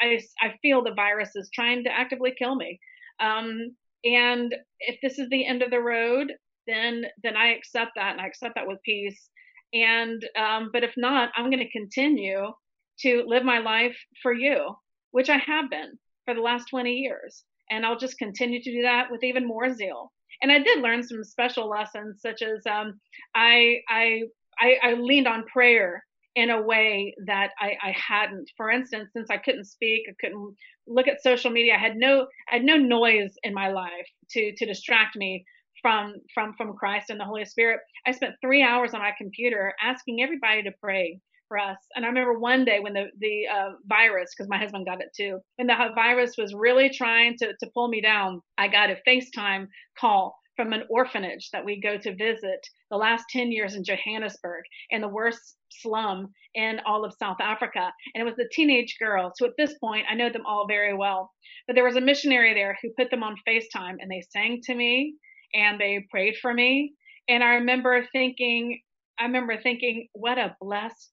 I 0.00 0.20
I 0.40 0.54
feel 0.60 0.82
the 0.82 0.94
virus 0.94 1.30
is 1.34 1.50
trying 1.54 1.84
to 1.84 1.90
actively 1.90 2.34
kill 2.38 2.56
me. 2.56 2.78
Um 3.20 3.74
and 4.04 4.54
if 4.80 4.98
this 5.02 5.18
is 5.18 5.28
the 5.30 5.46
end 5.46 5.62
of 5.62 5.70
the 5.70 5.80
road, 5.80 6.32
then 6.66 7.04
then 7.22 7.36
I 7.36 7.48
accept 7.54 7.92
that 7.96 8.12
and 8.12 8.20
I 8.20 8.26
accept 8.26 8.54
that 8.56 8.66
with 8.66 8.82
peace. 8.84 9.30
And 9.72 10.22
um 10.38 10.70
but 10.72 10.84
if 10.84 10.92
not, 10.96 11.30
I'm 11.36 11.50
going 11.50 11.64
to 11.64 11.70
continue 11.70 12.52
to 13.00 13.24
live 13.26 13.44
my 13.44 13.58
life 13.58 13.96
for 14.22 14.32
you, 14.32 14.74
which 15.10 15.30
I 15.30 15.38
have 15.38 15.70
been 15.70 15.98
for 16.24 16.34
the 16.34 16.40
last 16.40 16.66
20 16.70 16.92
years. 16.92 17.44
And 17.70 17.84
I'll 17.84 17.98
just 17.98 18.18
continue 18.18 18.62
to 18.62 18.72
do 18.72 18.82
that 18.82 19.10
with 19.10 19.22
even 19.22 19.46
more 19.46 19.72
zeal. 19.74 20.12
And 20.42 20.50
I 20.52 20.58
did 20.58 20.80
learn 20.80 21.02
some 21.02 21.24
special 21.24 21.68
lessons, 21.68 22.20
such 22.22 22.42
as 22.42 22.66
um, 22.66 23.00
I, 23.34 23.80
I 23.88 24.22
I, 24.58 24.76
I 24.82 24.92
leaned 24.94 25.28
on 25.28 25.44
prayer 25.44 26.04
in 26.34 26.50
a 26.50 26.62
way 26.62 27.14
that 27.26 27.50
I, 27.58 27.76
I 27.82 27.94
hadn't. 27.96 28.50
For 28.56 28.70
instance, 28.70 29.10
since 29.12 29.30
I 29.30 29.38
couldn't 29.38 29.64
speak, 29.64 30.02
I 30.08 30.14
couldn't 30.20 30.56
look 30.86 31.08
at 31.08 31.22
social 31.22 31.50
media. 31.50 31.74
I 31.74 31.78
had 31.78 31.96
no 31.96 32.26
I 32.50 32.56
had 32.56 32.64
no 32.64 32.76
noise 32.76 33.34
in 33.42 33.54
my 33.54 33.70
life 33.70 34.06
to 34.30 34.52
to 34.56 34.66
distract 34.66 35.16
me 35.16 35.44
from 35.82 36.14
from 36.34 36.54
from 36.54 36.74
Christ 36.74 37.10
and 37.10 37.20
the 37.20 37.24
Holy 37.24 37.44
Spirit. 37.44 37.80
I 38.06 38.12
spent 38.12 38.34
three 38.40 38.62
hours 38.62 38.94
on 38.94 39.00
my 39.00 39.12
computer 39.16 39.74
asking 39.82 40.22
everybody 40.22 40.62
to 40.62 40.72
pray 40.80 41.20
for 41.48 41.58
us. 41.58 41.78
And 41.94 42.04
I 42.04 42.08
remember 42.08 42.38
one 42.38 42.64
day 42.64 42.78
when 42.80 42.92
the 42.92 43.06
the 43.18 43.46
uh, 43.52 43.70
virus, 43.86 44.30
because 44.36 44.48
my 44.48 44.58
husband 44.58 44.86
got 44.86 45.00
it 45.00 45.08
too, 45.16 45.40
when 45.56 45.66
the 45.66 45.74
virus 45.94 46.34
was 46.38 46.54
really 46.54 46.90
trying 46.90 47.36
to 47.38 47.48
to 47.48 47.70
pull 47.74 47.88
me 47.88 48.00
down, 48.00 48.42
I 48.56 48.68
got 48.68 48.90
a 48.90 48.96
FaceTime 49.06 49.66
call 49.98 50.36
from 50.58 50.72
an 50.72 50.82
orphanage 50.90 51.50
that 51.52 51.64
we 51.64 51.80
go 51.80 51.96
to 51.96 52.16
visit 52.16 52.66
the 52.90 52.96
last 52.96 53.24
10 53.30 53.52
years 53.52 53.76
in 53.76 53.84
Johannesburg 53.84 54.64
in 54.90 55.00
the 55.00 55.08
worst 55.08 55.56
slum 55.70 56.32
in 56.52 56.80
all 56.84 57.04
of 57.04 57.14
South 57.16 57.36
Africa. 57.40 57.92
And 58.12 58.22
it 58.22 58.24
was 58.24 58.34
the 58.34 58.48
teenage 58.52 58.96
girls 58.98 59.34
who, 59.38 59.46
at 59.46 59.52
this 59.56 59.74
point, 59.78 60.06
I 60.10 60.16
know 60.16 60.30
them 60.30 60.44
all 60.46 60.66
very 60.66 60.94
well. 60.94 61.30
But 61.68 61.74
there 61.74 61.84
was 61.84 61.94
a 61.94 62.00
missionary 62.00 62.54
there 62.54 62.76
who 62.82 62.90
put 62.98 63.08
them 63.08 63.22
on 63.22 63.36
FaceTime 63.48 63.96
and 64.00 64.10
they 64.10 64.22
sang 64.32 64.60
to 64.64 64.74
me 64.74 65.14
and 65.54 65.80
they 65.80 66.04
prayed 66.10 66.34
for 66.42 66.52
me. 66.52 66.92
And 67.28 67.44
I 67.44 67.54
remember 67.54 68.04
thinking, 68.10 68.80
I 69.16 69.24
remember 69.24 69.60
thinking, 69.62 70.08
what 70.12 70.38
a 70.38 70.56
blessed, 70.60 71.12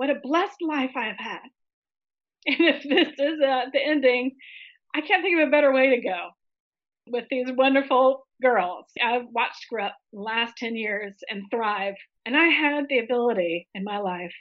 what 0.00 0.08
a 0.08 0.18
blessed 0.22 0.62
life 0.66 0.92
I've 0.96 1.18
had. 1.18 1.42
And 2.46 2.56
if 2.58 2.82
this 2.82 3.08
is 3.18 3.38
uh, 3.38 3.66
the 3.70 3.84
ending, 3.84 4.34
I 4.94 5.02
can't 5.02 5.22
think 5.22 5.38
of 5.38 5.46
a 5.46 5.50
better 5.50 5.74
way 5.74 5.90
to 5.90 6.00
go 6.00 6.30
with 7.06 7.26
these 7.30 7.48
wonderful 7.54 8.26
girls. 8.40 8.86
I've 8.98 9.26
watched 9.30 9.66
grow 9.68 9.84
up 9.88 9.96
the 10.14 10.20
last 10.20 10.54
10 10.56 10.74
years 10.74 11.12
and 11.28 11.42
thrive. 11.50 11.96
And 12.24 12.34
I 12.34 12.46
had 12.46 12.86
the 12.88 13.00
ability 13.00 13.68
in 13.74 13.84
my 13.84 13.98
life 13.98 14.32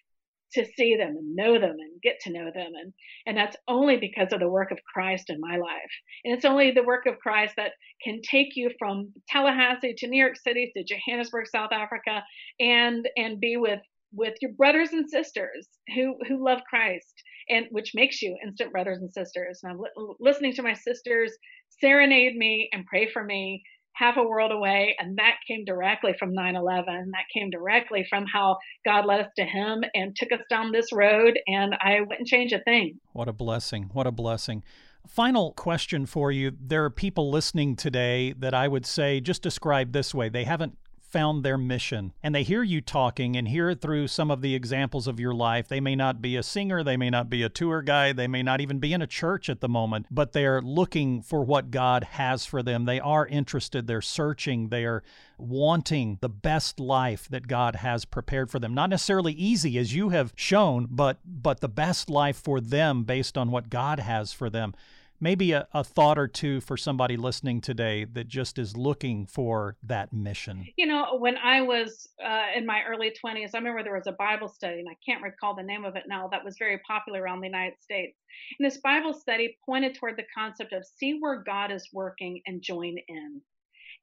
to 0.53 0.65
see 0.77 0.95
them 0.95 1.17
and 1.17 1.35
know 1.35 1.59
them 1.59 1.75
and 1.77 2.01
get 2.01 2.21
to 2.21 2.31
know 2.31 2.51
them. 2.55 2.71
And, 2.81 2.93
and 3.25 3.35
that's 3.35 3.57
only 3.67 3.97
because 3.97 4.31
of 4.31 4.39
the 4.39 4.47
work 4.47 4.71
of 4.71 4.79
Christ 4.93 5.29
in 5.29 5.41
my 5.41 5.57
life. 5.57 5.91
And 6.23 6.33
it's 6.33 6.45
only 6.45 6.71
the 6.71 6.83
work 6.83 7.05
of 7.05 7.19
Christ 7.19 7.55
that 7.57 7.73
can 8.01 8.21
take 8.21 8.55
you 8.55 8.71
from 8.79 9.11
Tallahassee 9.27 9.95
to 9.97 10.07
New 10.07 10.21
York 10.21 10.37
City 10.37 10.71
to 10.73 10.85
Johannesburg, 10.85 11.47
South 11.47 11.73
Africa, 11.73 12.23
and, 12.61 13.09
and 13.17 13.41
be 13.41 13.57
with, 13.57 13.81
with 14.13 14.35
your 14.41 14.51
brothers 14.53 14.89
and 14.91 15.09
sisters 15.09 15.67
who, 15.95 16.15
who 16.27 16.43
love 16.43 16.59
Christ 16.69 17.13
and 17.49 17.65
which 17.71 17.91
makes 17.95 18.21
you 18.21 18.37
instant 18.45 18.71
brothers 18.71 18.99
and 18.99 19.11
sisters. 19.11 19.59
And 19.63 19.73
I'm 19.73 19.79
li- 19.79 20.15
listening 20.19 20.53
to 20.53 20.63
my 20.63 20.73
sisters 20.73 21.31
serenade 21.81 22.35
me 22.35 22.69
and 22.71 22.85
pray 22.85 23.09
for 23.11 23.23
me 23.23 23.63
half 23.93 24.17
a 24.17 24.23
world 24.23 24.51
away. 24.51 24.95
And 24.99 25.17
that 25.17 25.35
came 25.47 25.65
directly 25.65 26.13
from 26.17 26.33
9 26.33 26.55
11. 26.55 26.85
That 26.85 27.25
came 27.33 27.49
directly 27.49 28.05
from 28.09 28.25
how 28.31 28.57
God 28.85 29.05
led 29.05 29.21
us 29.21 29.31
to 29.37 29.45
Him 29.45 29.83
and 29.93 30.15
took 30.15 30.31
us 30.31 30.45
down 30.49 30.71
this 30.71 30.87
road. 30.93 31.37
And 31.47 31.75
I 31.81 32.01
wouldn't 32.01 32.27
change 32.27 32.53
a 32.53 32.63
thing. 32.63 32.99
What 33.13 33.27
a 33.27 33.33
blessing. 33.33 33.89
What 33.93 34.07
a 34.07 34.11
blessing. 34.11 34.63
Final 35.07 35.53
question 35.53 36.05
for 36.05 36.31
you. 36.31 36.51
There 36.59 36.83
are 36.85 36.89
people 36.89 37.31
listening 37.31 37.75
today 37.75 38.33
that 38.33 38.53
I 38.53 38.67
would 38.67 38.85
say 38.85 39.19
just 39.19 39.41
describe 39.41 39.91
this 39.91 40.13
way. 40.13 40.29
They 40.29 40.43
haven't 40.43 40.77
found 41.11 41.43
their 41.43 41.57
mission 41.57 42.13
and 42.21 42.33
they 42.33 42.43
hear 42.43 42.63
you 42.63 42.81
talking 42.81 43.35
and 43.35 43.47
hear 43.47 43.69
it 43.69 43.81
through 43.81 44.07
some 44.07 44.29
of 44.29 44.41
the 44.41 44.55
examples 44.55 45.07
of 45.07 45.19
your 45.19 45.33
life. 45.33 45.67
They 45.67 45.79
may 45.79 45.95
not 45.95 46.21
be 46.21 46.35
a 46.35 46.43
singer, 46.43 46.83
they 46.83 46.97
may 46.97 47.09
not 47.09 47.29
be 47.29 47.43
a 47.43 47.49
tour 47.49 47.81
guide, 47.81 48.17
they 48.17 48.27
may 48.27 48.43
not 48.43 48.61
even 48.61 48.79
be 48.79 48.93
in 48.93 49.01
a 49.01 49.07
church 49.07 49.49
at 49.49 49.61
the 49.61 49.69
moment, 49.69 50.07
but 50.11 50.33
they're 50.33 50.61
looking 50.61 51.21
for 51.21 51.43
what 51.43 51.71
God 51.71 52.03
has 52.03 52.45
for 52.45 52.61
them. 52.61 52.85
They 52.85 52.99
are 52.99 53.25
interested, 53.25 53.87
they're 53.87 54.01
searching, 54.01 54.69
they 54.69 54.85
are 54.85 55.03
wanting 55.37 56.17
the 56.21 56.29
best 56.29 56.79
life 56.79 57.27
that 57.29 57.47
God 57.47 57.77
has 57.77 58.05
prepared 58.05 58.51
for 58.51 58.59
them. 58.59 58.73
Not 58.73 58.89
necessarily 58.89 59.33
easy 59.33 59.77
as 59.77 59.95
you 59.95 60.09
have 60.09 60.33
shown, 60.35 60.87
but 60.89 61.19
but 61.25 61.61
the 61.61 61.69
best 61.69 62.09
life 62.09 62.37
for 62.37 62.59
them 62.59 63.03
based 63.03 63.37
on 63.37 63.51
what 63.51 63.69
God 63.69 63.99
has 63.99 64.33
for 64.33 64.49
them 64.49 64.73
maybe 65.19 65.51
a, 65.51 65.67
a 65.73 65.83
thought 65.83 66.17
or 66.17 66.27
two 66.27 66.61
for 66.61 66.77
somebody 66.77 67.17
listening 67.17 67.61
today 67.61 68.05
that 68.05 68.27
just 68.27 68.57
is 68.57 68.75
looking 68.75 69.25
for 69.25 69.75
that 69.83 70.13
mission? 70.13 70.67
You 70.77 70.87
know, 70.87 71.17
when 71.17 71.37
I 71.37 71.61
was 71.61 72.07
uh, 72.23 72.47
in 72.55 72.65
my 72.65 72.83
early 72.87 73.11
20s, 73.23 73.51
I 73.53 73.57
remember 73.57 73.83
there 73.83 73.95
was 73.95 74.07
a 74.07 74.13
Bible 74.13 74.47
study, 74.47 74.79
and 74.79 74.89
I 74.89 74.97
can't 75.05 75.23
recall 75.23 75.55
the 75.55 75.63
name 75.63 75.85
of 75.85 75.95
it 75.95 76.03
now, 76.07 76.27
that 76.29 76.45
was 76.45 76.55
very 76.57 76.79
popular 76.87 77.21
around 77.21 77.41
the 77.41 77.47
United 77.47 77.81
States. 77.81 78.17
And 78.59 78.65
this 78.65 78.77
Bible 78.77 79.13
study 79.13 79.57
pointed 79.65 79.95
toward 79.95 80.17
the 80.17 80.25
concept 80.35 80.73
of 80.73 80.83
see 80.85 81.17
where 81.19 81.43
God 81.43 81.71
is 81.71 81.87
working 81.93 82.41
and 82.45 82.61
join 82.61 82.95
in. 83.07 83.41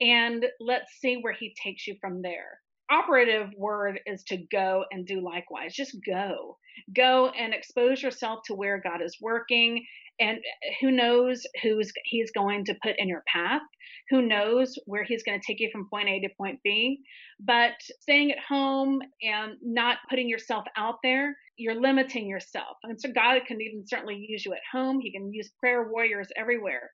And 0.01 0.45
let's 0.61 0.93
see 1.01 1.17
where 1.17 1.33
he 1.33 1.55
takes 1.63 1.87
you 1.87 1.97
from 2.01 2.23
there 2.23 2.61
operative 2.91 3.51
word 3.57 4.01
is 4.07 4.23
to 4.25 4.37
go 4.51 4.85
and 4.91 5.07
do 5.07 5.21
likewise. 5.21 5.75
Just 5.75 5.97
go. 6.07 6.59
Go 6.95 7.31
and 7.31 7.55
expose 7.55 8.03
yourself 8.03 8.41
to 8.47 8.55
where 8.55 8.81
God 8.81 9.03
is 9.03 9.17
working 9.21 9.85
and 10.19 10.39
eh, 10.39 10.73
who 10.81 10.91
knows 10.91 11.43
who's 11.63 11.93
he's 12.05 12.31
going 12.31 12.65
to 12.67 12.75
put 12.83 12.95
in 12.99 13.09
your 13.09 13.23
path. 13.33 13.63
Who 14.11 14.23
knows 14.23 14.75
where 14.87 15.05
he's 15.05 15.23
going 15.23 15.41
to 15.41 15.47
take 15.47 15.61
you 15.61 15.69
from 15.73 15.89
point 15.89 16.09
a 16.09 16.21
to 16.21 16.29
point 16.37 16.61
b. 16.63 17.01
But 17.41 17.73
staying 18.01 18.33
at 18.33 18.39
home 18.39 19.01
and 19.23 19.55
not 19.63 19.99
putting 20.09 20.29
yourself 20.29 20.65
out 20.77 20.97
there 21.03 21.35
you're 21.57 21.81
limiting 21.81 22.29
yourself. 22.29 22.77
And 22.83 23.01
so 23.01 23.11
god 23.13 23.41
can 23.47 23.61
even 23.61 23.87
certainly 23.87 24.27
use 24.29 24.45
you 24.45 24.53
at 24.53 24.61
home. 24.73 25.01
He 25.01 25.13
can 25.13 25.33
use 25.33 25.51
prayer 25.59 25.89
warriors 25.89 26.29
everywhere. 26.37 26.91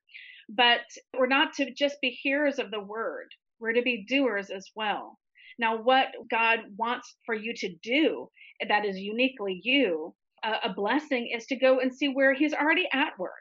But 0.49 0.81
we're 1.17 1.27
not 1.27 1.53
to 1.53 1.73
just 1.73 1.97
be 2.01 2.09
hearers 2.09 2.59
of 2.59 2.71
the 2.71 2.79
word. 2.79 3.27
We're 3.59 3.73
to 3.73 3.81
be 3.81 4.05
doers 4.07 4.49
as 4.49 4.65
well. 4.75 5.19
Now 5.59 5.81
what 5.81 6.07
god 6.31 6.59
wants 6.77 7.15
for 7.25 7.35
you 7.35 7.53
to 7.57 7.75
do 7.83 8.29
that 8.67 8.85
is 8.85 8.97
uniquely 8.97 9.59
you 9.63 10.15
a, 10.43 10.73
blessing 10.73 11.31
is 11.35 11.45
to 11.47 11.55
go 11.55 11.79
and 11.79 11.93
see 11.93 12.07
where 12.07 12.33
he's 12.33 12.53
already 12.53 12.87
at 12.91 13.17
work. 13.17 13.31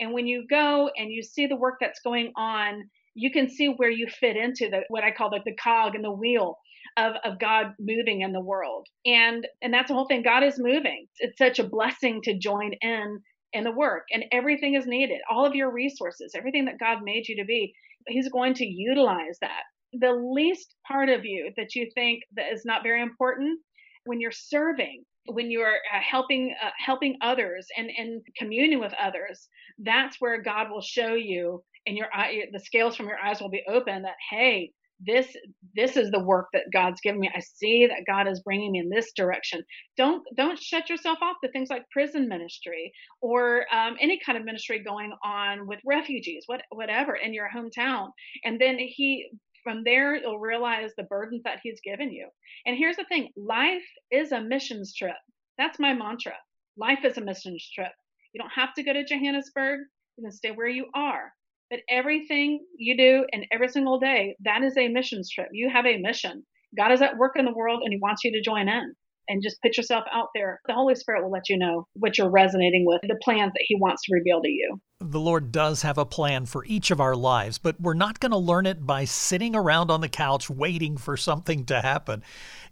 And 0.00 0.12
when 0.12 0.26
you 0.26 0.46
go 0.48 0.90
and 0.96 1.10
you 1.10 1.22
see 1.22 1.46
the 1.46 1.56
work 1.56 1.76
that's 1.80 2.00
going 2.00 2.32
on, 2.36 2.88
you 3.14 3.30
can 3.30 3.50
see 3.50 3.66
where 3.66 3.90
you 3.90 4.06
fit 4.08 4.36
into 4.36 4.68
the 4.70 4.82
what 4.88 5.04
I 5.04 5.10
call 5.10 5.30
the, 5.30 5.40
the 5.44 5.56
cog 5.56 5.94
and 5.94 6.04
the 6.04 6.12
wheel 6.12 6.56
of, 6.96 7.14
of 7.24 7.38
God 7.40 7.74
moving 7.80 8.20
in 8.20 8.32
the 8.32 8.40
world. 8.40 8.86
And 9.04 9.46
and 9.60 9.74
that's 9.74 9.88
the 9.88 9.94
whole 9.94 10.06
thing. 10.06 10.22
God 10.22 10.44
is 10.44 10.58
moving. 10.58 11.06
It's 11.18 11.38
such 11.38 11.58
a 11.58 11.68
blessing 11.68 12.20
to 12.24 12.38
join 12.38 12.72
in 12.80 13.20
in 13.52 13.64
the 13.64 13.72
work. 13.72 14.04
And 14.12 14.24
everything 14.30 14.74
is 14.74 14.86
needed. 14.86 15.18
All 15.30 15.44
of 15.44 15.54
your 15.54 15.72
resources, 15.72 16.32
everything 16.36 16.66
that 16.66 16.78
God 16.78 16.98
made 17.02 17.26
you 17.28 17.36
to 17.36 17.44
be, 17.44 17.74
He's 18.06 18.28
going 18.28 18.54
to 18.54 18.66
utilize 18.66 19.38
that. 19.40 19.62
The 19.92 20.12
least 20.12 20.74
part 20.86 21.08
of 21.08 21.24
you 21.24 21.50
that 21.56 21.74
you 21.74 21.90
think 21.94 22.22
that 22.36 22.52
is 22.52 22.64
not 22.64 22.82
very 22.82 23.02
important, 23.02 23.58
when 24.04 24.20
you're 24.20 24.30
serving, 24.30 25.04
when 25.28 25.50
you're 25.50 25.76
uh, 25.94 26.00
helping 26.00 26.54
uh, 26.62 26.70
helping 26.84 27.16
others 27.20 27.66
and 27.76 27.90
and 27.96 28.22
communing 28.36 28.80
with 28.80 28.92
others 29.00 29.48
that's 29.80 30.20
where 30.20 30.42
god 30.42 30.70
will 30.70 30.82
show 30.82 31.14
you 31.14 31.62
and 31.86 31.96
your 31.96 32.08
eye 32.14 32.42
the 32.52 32.60
scales 32.60 32.96
from 32.96 33.06
your 33.06 33.18
eyes 33.18 33.40
will 33.40 33.50
be 33.50 33.64
open 33.68 34.02
that 34.02 34.16
hey 34.30 34.72
this 35.00 35.28
this 35.76 35.96
is 35.96 36.10
the 36.10 36.22
work 36.22 36.48
that 36.52 36.64
god's 36.72 37.00
given 37.00 37.20
me. 37.20 37.30
I 37.34 37.40
see 37.40 37.86
that 37.86 38.04
god 38.06 38.26
is 38.26 38.40
bringing 38.40 38.72
me 38.72 38.80
in 38.80 38.88
this 38.88 39.12
direction. 39.12 39.62
Don't 39.96 40.22
don't 40.36 40.58
shut 40.58 40.90
yourself 40.90 41.18
off 41.22 41.36
to 41.42 41.50
things 41.50 41.68
like 41.70 41.88
prison 41.90 42.28
ministry 42.28 42.92
or 43.20 43.66
um, 43.72 43.96
any 44.00 44.18
kind 44.24 44.36
of 44.36 44.44
ministry 44.44 44.80
going 44.80 45.12
on 45.24 45.66
with 45.66 45.78
refugees 45.86 46.44
what 46.46 46.62
whatever 46.70 47.14
in 47.14 47.32
your 47.32 47.48
hometown. 47.54 48.08
And 48.44 48.60
then 48.60 48.78
he 48.78 49.30
from 49.62 49.84
there, 49.84 50.16
you'll 50.16 50.38
realize 50.38 50.90
the 50.96 51.04
burdens 51.04 51.42
that 51.44 51.60
He's 51.62 51.80
given 51.84 52.12
you. 52.12 52.28
And 52.66 52.76
here's 52.76 52.96
the 52.96 53.04
thing 53.04 53.30
life 53.36 53.84
is 54.10 54.32
a 54.32 54.40
missions 54.40 54.94
trip. 54.94 55.16
That's 55.56 55.78
my 55.78 55.94
mantra. 55.94 56.34
Life 56.76 57.00
is 57.04 57.18
a 57.18 57.20
missions 57.20 57.68
trip. 57.74 57.92
You 58.32 58.40
don't 58.40 58.52
have 58.54 58.74
to 58.74 58.82
go 58.82 58.92
to 58.92 59.04
Johannesburg, 59.04 59.80
you 60.16 60.24
can 60.24 60.32
stay 60.32 60.50
where 60.50 60.68
you 60.68 60.86
are. 60.94 61.32
But 61.70 61.80
everything 61.90 62.64
you 62.76 62.96
do 62.96 63.26
and 63.32 63.46
every 63.52 63.68
single 63.68 63.98
day, 63.98 64.36
that 64.44 64.62
is 64.62 64.76
a 64.76 64.88
missions 64.88 65.30
trip. 65.30 65.48
You 65.52 65.68
have 65.70 65.86
a 65.86 65.98
mission. 65.98 66.44
God 66.76 66.92
is 66.92 67.02
at 67.02 67.16
work 67.16 67.32
in 67.36 67.44
the 67.44 67.54
world 67.54 67.82
and 67.82 67.92
He 67.92 67.98
wants 68.00 68.24
you 68.24 68.32
to 68.32 68.42
join 68.42 68.68
in 68.68 68.94
and 69.28 69.42
just 69.42 69.60
put 69.62 69.76
yourself 69.76 70.04
out 70.12 70.28
there. 70.34 70.60
The 70.66 70.74
Holy 70.74 70.94
Spirit 70.94 71.22
will 71.22 71.30
let 71.30 71.48
you 71.48 71.58
know 71.58 71.86
what 71.94 72.18
you're 72.18 72.30
resonating 72.30 72.84
with, 72.86 73.00
the 73.02 73.18
plans 73.22 73.52
that 73.52 73.64
He 73.66 73.76
wants 73.76 74.02
to 74.04 74.14
reveal 74.14 74.40
to 74.42 74.48
you. 74.48 74.80
The 75.00 75.20
Lord 75.20 75.52
does 75.52 75.82
have 75.82 75.96
a 75.96 76.04
plan 76.04 76.46
for 76.46 76.64
each 76.64 76.90
of 76.90 77.00
our 77.00 77.14
lives, 77.14 77.58
but 77.58 77.80
we're 77.80 77.94
not 77.94 78.18
going 78.18 78.32
to 78.32 78.38
learn 78.38 78.66
it 78.66 78.84
by 78.84 79.04
sitting 79.04 79.54
around 79.54 79.90
on 79.90 80.00
the 80.00 80.08
couch 80.08 80.50
waiting 80.50 80.96
for 80.96 81.16
something 81.16 81.64
to 81.66 81.80
happen. 81.80 82.22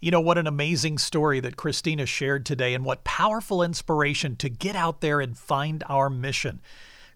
You 0.00 0.10
know, 0.10 0.20
what 0.20 0.38
an 0.38 0.46
amazing 0.46 0.98
story 0.98 1.38
that 1.40 1.56
Christina 1.56 2.04
shared 2.04 2.44
today, 2.44 2.74
and 2.74 2.84
what 2.84 3.04
powerful 3.04 3.62
inspiration 3.62 4.34
to 4.36 4.48
get 4.48 4.74
out 4.74 5.00
there 5.00 5.20
and 5.20 5.38
find 5.38 5.84
our 5.88 6.10
mission. 6.10 6.60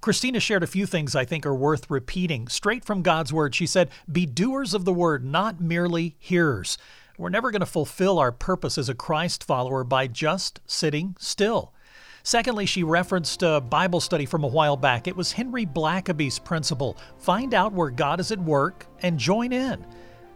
Christina 0.00 0.40
shared 0.40 0.62
a 0.62 0.68
few 0.68 0.87
things 0.87 1.14
I 1.14 1.26
think 1.26 1.44
are 1.44 1.55
worth 1.55 1.90
repeating 1.90 2.48
straight 2.48 2.85
from 2.85 3.03
God's 3.03 3.33
Word. 3.33 3.55
She 3.55 3.66
said, 3.66 3.90
Be 4.11 4.24
doers 4.24 4.72
of 4.72 4.87
the 4.87 4.94
Word, 4.94 5.24
not 5.24 5.61
merely 5.61 6.16
hearers. 6.18 6.79
We're 7.20 7.28
never 7.28 7.50
going 7.50 7.61
to 7.61 7.66
fulfill 7.66 8.18
our 8.18 8.33
purpose 8.33 8.78
as 8.78 8.88
a 8.88 8.94
Christ 8.94 9.44
follower 9.44 9.85
by 9.85 10.06
just 10.06 10.59
sitting 10.64 11.14
still. 11.18 11.74
Secondly, 12.22 12.64
she 12.64 12.83
referenced 12.83 13.42
a 13.42 13.61
Bible 13.61 14.00
study 14.00 14.24
from 14.24 14.42
a 14.42 14.46
while 14.46 14.78
back. 14.78 15.06
It 15.06 15.14
was 15.14 15.33
Henry 15.33 15.66
Blackaby's 15.66 16.38
principle 16.38 16.96
find 17.18 17.52
out 17.52 17.74
where 17.74 17.90
God 17.90 18.20
is 18.20 18.33
at 18.33 18.38
work 18.38 18.87
and 19.02 19.18
join 19.18 19.52
in. 19.52 19.85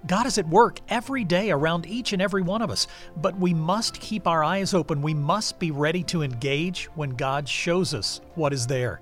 God 0.06 0.26
is 0.26 0.36
at 0.36 0.46
work 0.46 0.78
every 0.90 1.24
day 1.24 1.50
around 1.50 1.86
each 1.86 2.12
and 2.12 2.20
every 2.20 2.42
one 2.42 2.60
of 2.60 2.70
us, 2.70 2.86
but 3.16 3.34
we 3.38 3.54
must 3.54 3.98
keep 3.98 4.26
our 4.26 4.44
eyes 4.44 4.74
open. 4.74 5.00
We 5.00 5.14
must 5.14 5.58
be 5.58 5.70
ready 5.70 6.02
to 6.04 6.22
engage 6.22 6.84
when 6.96 7.16
God 7.16 7.48
shows 7.48 7.94
us 7.94 8.20
what 8.34 8.52
is 8.52 8.66
there. 8.66 9.00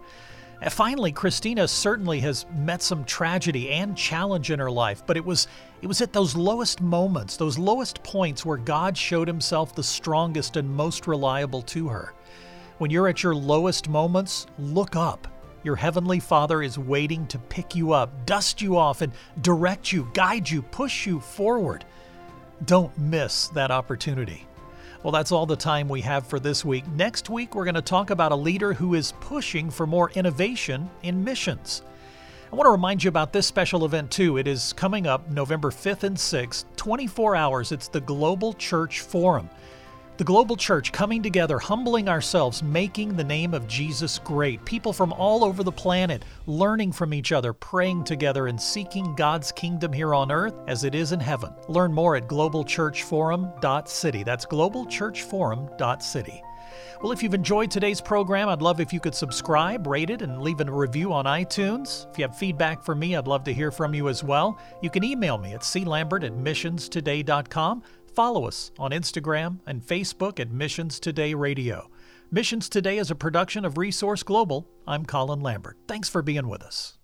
Finally, 0.70 1.12
Christina 1.12 1.66
certainly 1.66 2.20
has 2.20 2.46
met 2.56 2.82
some 2.82 3.04
tragedy 3.04 3.70
and 3.70 3.96
challenge 3.96 4.50
in 4.50 4.58
her 4.58 4.70
life, 4.70 5.02
but 5.06 5.16
it 5.16 5.24
was 5.24 5.48
it 5.80 5.86
was 5.86 6.00
at 6.00 6.12
those 6.12 6.36
lowest 6.36 6.80
moments, 6.80 7.36
those 7.36 7.58
lowest 7.58 8.02
points 8.04 8.46
where 8.46 8.56
God 8.56 8.96
showed 8.96 9.26
himself 9.26 9.74
the 9.74 9.82
strongest 9.82 10.56
and 10.56 10.70
most 10.70 11.06
reliable 11.08 11.62
to 11.62 11.88
her. 11.88 12.14
When 12.78 12.90
you're 12.90 13.08
at 13.08 13.22
your 13.22 13.34
lowest 13.34 13.88
moments, 13.88 14.46
look 14.58 14.94
up 14.94 15.26
your 15.64 15.76
Heavenly 15.76 16.18
Father 16.18 16.62
is 16.62 16.78
waiting 16.78 17.26
to 17.28 17.38
pick 17.38 17.76
you 17.76 17.92
up, 17.92 18.26
dust 18.26 18.60
you 18.60 18.76
off, 18.76 19.00
and 19.00 19.12
direct 19.40 19.92
you, 19.92 20.10
guide 20.12 20.50
you, 20.50 20.62
push 20.62 21.06
you 21.06 21.20
forward. 21.20 21.84
Don't 22.64 22.96
miss 22.98 23.48
that 23.48 23.70
opportunity. 23.70 24.46
Well, 25.02 25.10
that's 25.10 25.32
all 25.32 25.46
the 25.46 25.56
time 25.56 25.88
we 25.88 26.00
have 26.02 26.24
for 26.28 26.38
this 26.38 26.64
week. 26.64 26.86
Next 26.86 27.28
week, 27.28 27.56
we're 27.56 27.64
going 27.64 27.74
to 27.74 27.82
talk 27.82 28.10
about 28.10 28.30
a 28.30 28.36
leader 28.36 28.72
who 28.72 28.94
is 28.94 29.14
pushing 29.18 29.68
for 29.68 29.84
more 29.84 30.12
innovation 30.12 30.88
in 31.02 31.24
missions. 31.24 31.82
I 32.52 32.54
want 32.54 32.66
to 32.66 32.70
remind 32.70 33.02
you 33.02 33.08
about 33.08 33.32
this 33.32 33.44
special 33.44 33.84
event 33.84 34.12
too. 34.12 34.36
It 34.36 34.46
is 34.46 34.72
coming 34.74 35.08
up 35.08 35.28
November 35.28 35.72
5th 35.72 36.04
and 36.04 36.16
6th, 36.16 36.66
24 36.76 37.34
hours. 37.34 37.72
It's 37.72 37.88
the 37.88 38.00
Global 38.00 38.52
Church 38.52 39.00
Forum. 39.00 39.50
The 40.18 40.24
global 40.24 40.56
church 40.56 40.92
coming 40.92 41.22
together, 41.22 41.58
humbling 41.58 42.06
ourselves, 42.06 42.62
making 42.62 43.16
the 43.16 43.24
name 43.24 43.54
of 43.54 43.66
Jesus 43.66 44.18
great. 44.18 44.62
People 44.66 44.92
from 44.92 45.10
all 45.14 45.42
over 45.42 45.64
the 45.64 45.72
planet 45.72 46.26
learning 46.46 46.92
from 46.92 47.14
each 47.14 47.32
other, 47.32 47.54
praying 47.54 48.04
together, 48.04 48.46
and 48.46 48.60
seeking 48.60 49.14
God's 49.14 49.50
kingdom 49.50 49.90
here 49.92 50.12
on 50.14 50.30
earth 50.30 50.54
as 50.68 50.84
it 50.84 50.94
is 50.94 51.12
in 51.12 51.20
heaven. 51.20 51.54
Learn 51.66 51.94
more 51.94 52.14
at 52.16 52.28
globalchurchforum.city. 52.28 54.22
That's 54.22 54.44
globalchurchforum.city. 54.44 56.42
Well, 57.02 57.12
if 57.12 57.22
you've 57.22 57.34
enjoyed 57.34 57.70
today's 57.70 58.00
program, 58.00 58.48
I'd 58.48 58.62
love 58.62 58.80
if 58.80 58.92
you 58.92 59.00
could 59.00 59.14
subscribe, 59.14 59.86
rate 59.86 60.10
it, 60.10 60.22
and 60.22 60.40
leave 60.40 60.60
a 60.60 60.64
review 60.70 61.12
on 61.12 61.24
iTunes. 61.24 62.08
If 62.10 62.18
you 62.18 62.24
have 62.24 62.36
feedback 62.36 62.82
for 62.82 62.94
me, 62.94 63.16
I'd 63.16 63.26
love 63.26 63.44
to 63.44 63.52
hear 63.52 63.72
from 63.72 63.92
you 63.92 64.08
as 64.08 64.22
well. 64.22 64.58
You 64.82 64.90
can 64.90 65.02
email 65.02 65.36
me 65.38 65.54
at 65.54 65.62
clambert 65.62 66.22
at 66.22 66.32
missionstoday.com. 66.32 67.82
Follow 68.14 68.46
us 68.46 68.72
on 68.78 68.90
Instagram 68.90 69.60
and 69.66 69.82
Facebook 69.82 70.38
at 70.38 70.50
Missions 70.50 71.00
Today 71.00 71.32
Radio. 71.32 71.90
Missions 72.30 72.68
Today 72.68 72.98
is 72.98 73.10
a 73.10 73.14
production 73.14 73.64
of 73.64 73.78
Resource 73.78 74.22
Global. 74.22 74.68
I'm 74.86 75.06
Colin 75.06 75.40
Lambert. 75.40 75.78
Thanks 75.88 76.10
for 76.10 76.20
being 76.20 76.48
with 76.48 76.62
us. 76.62 76.98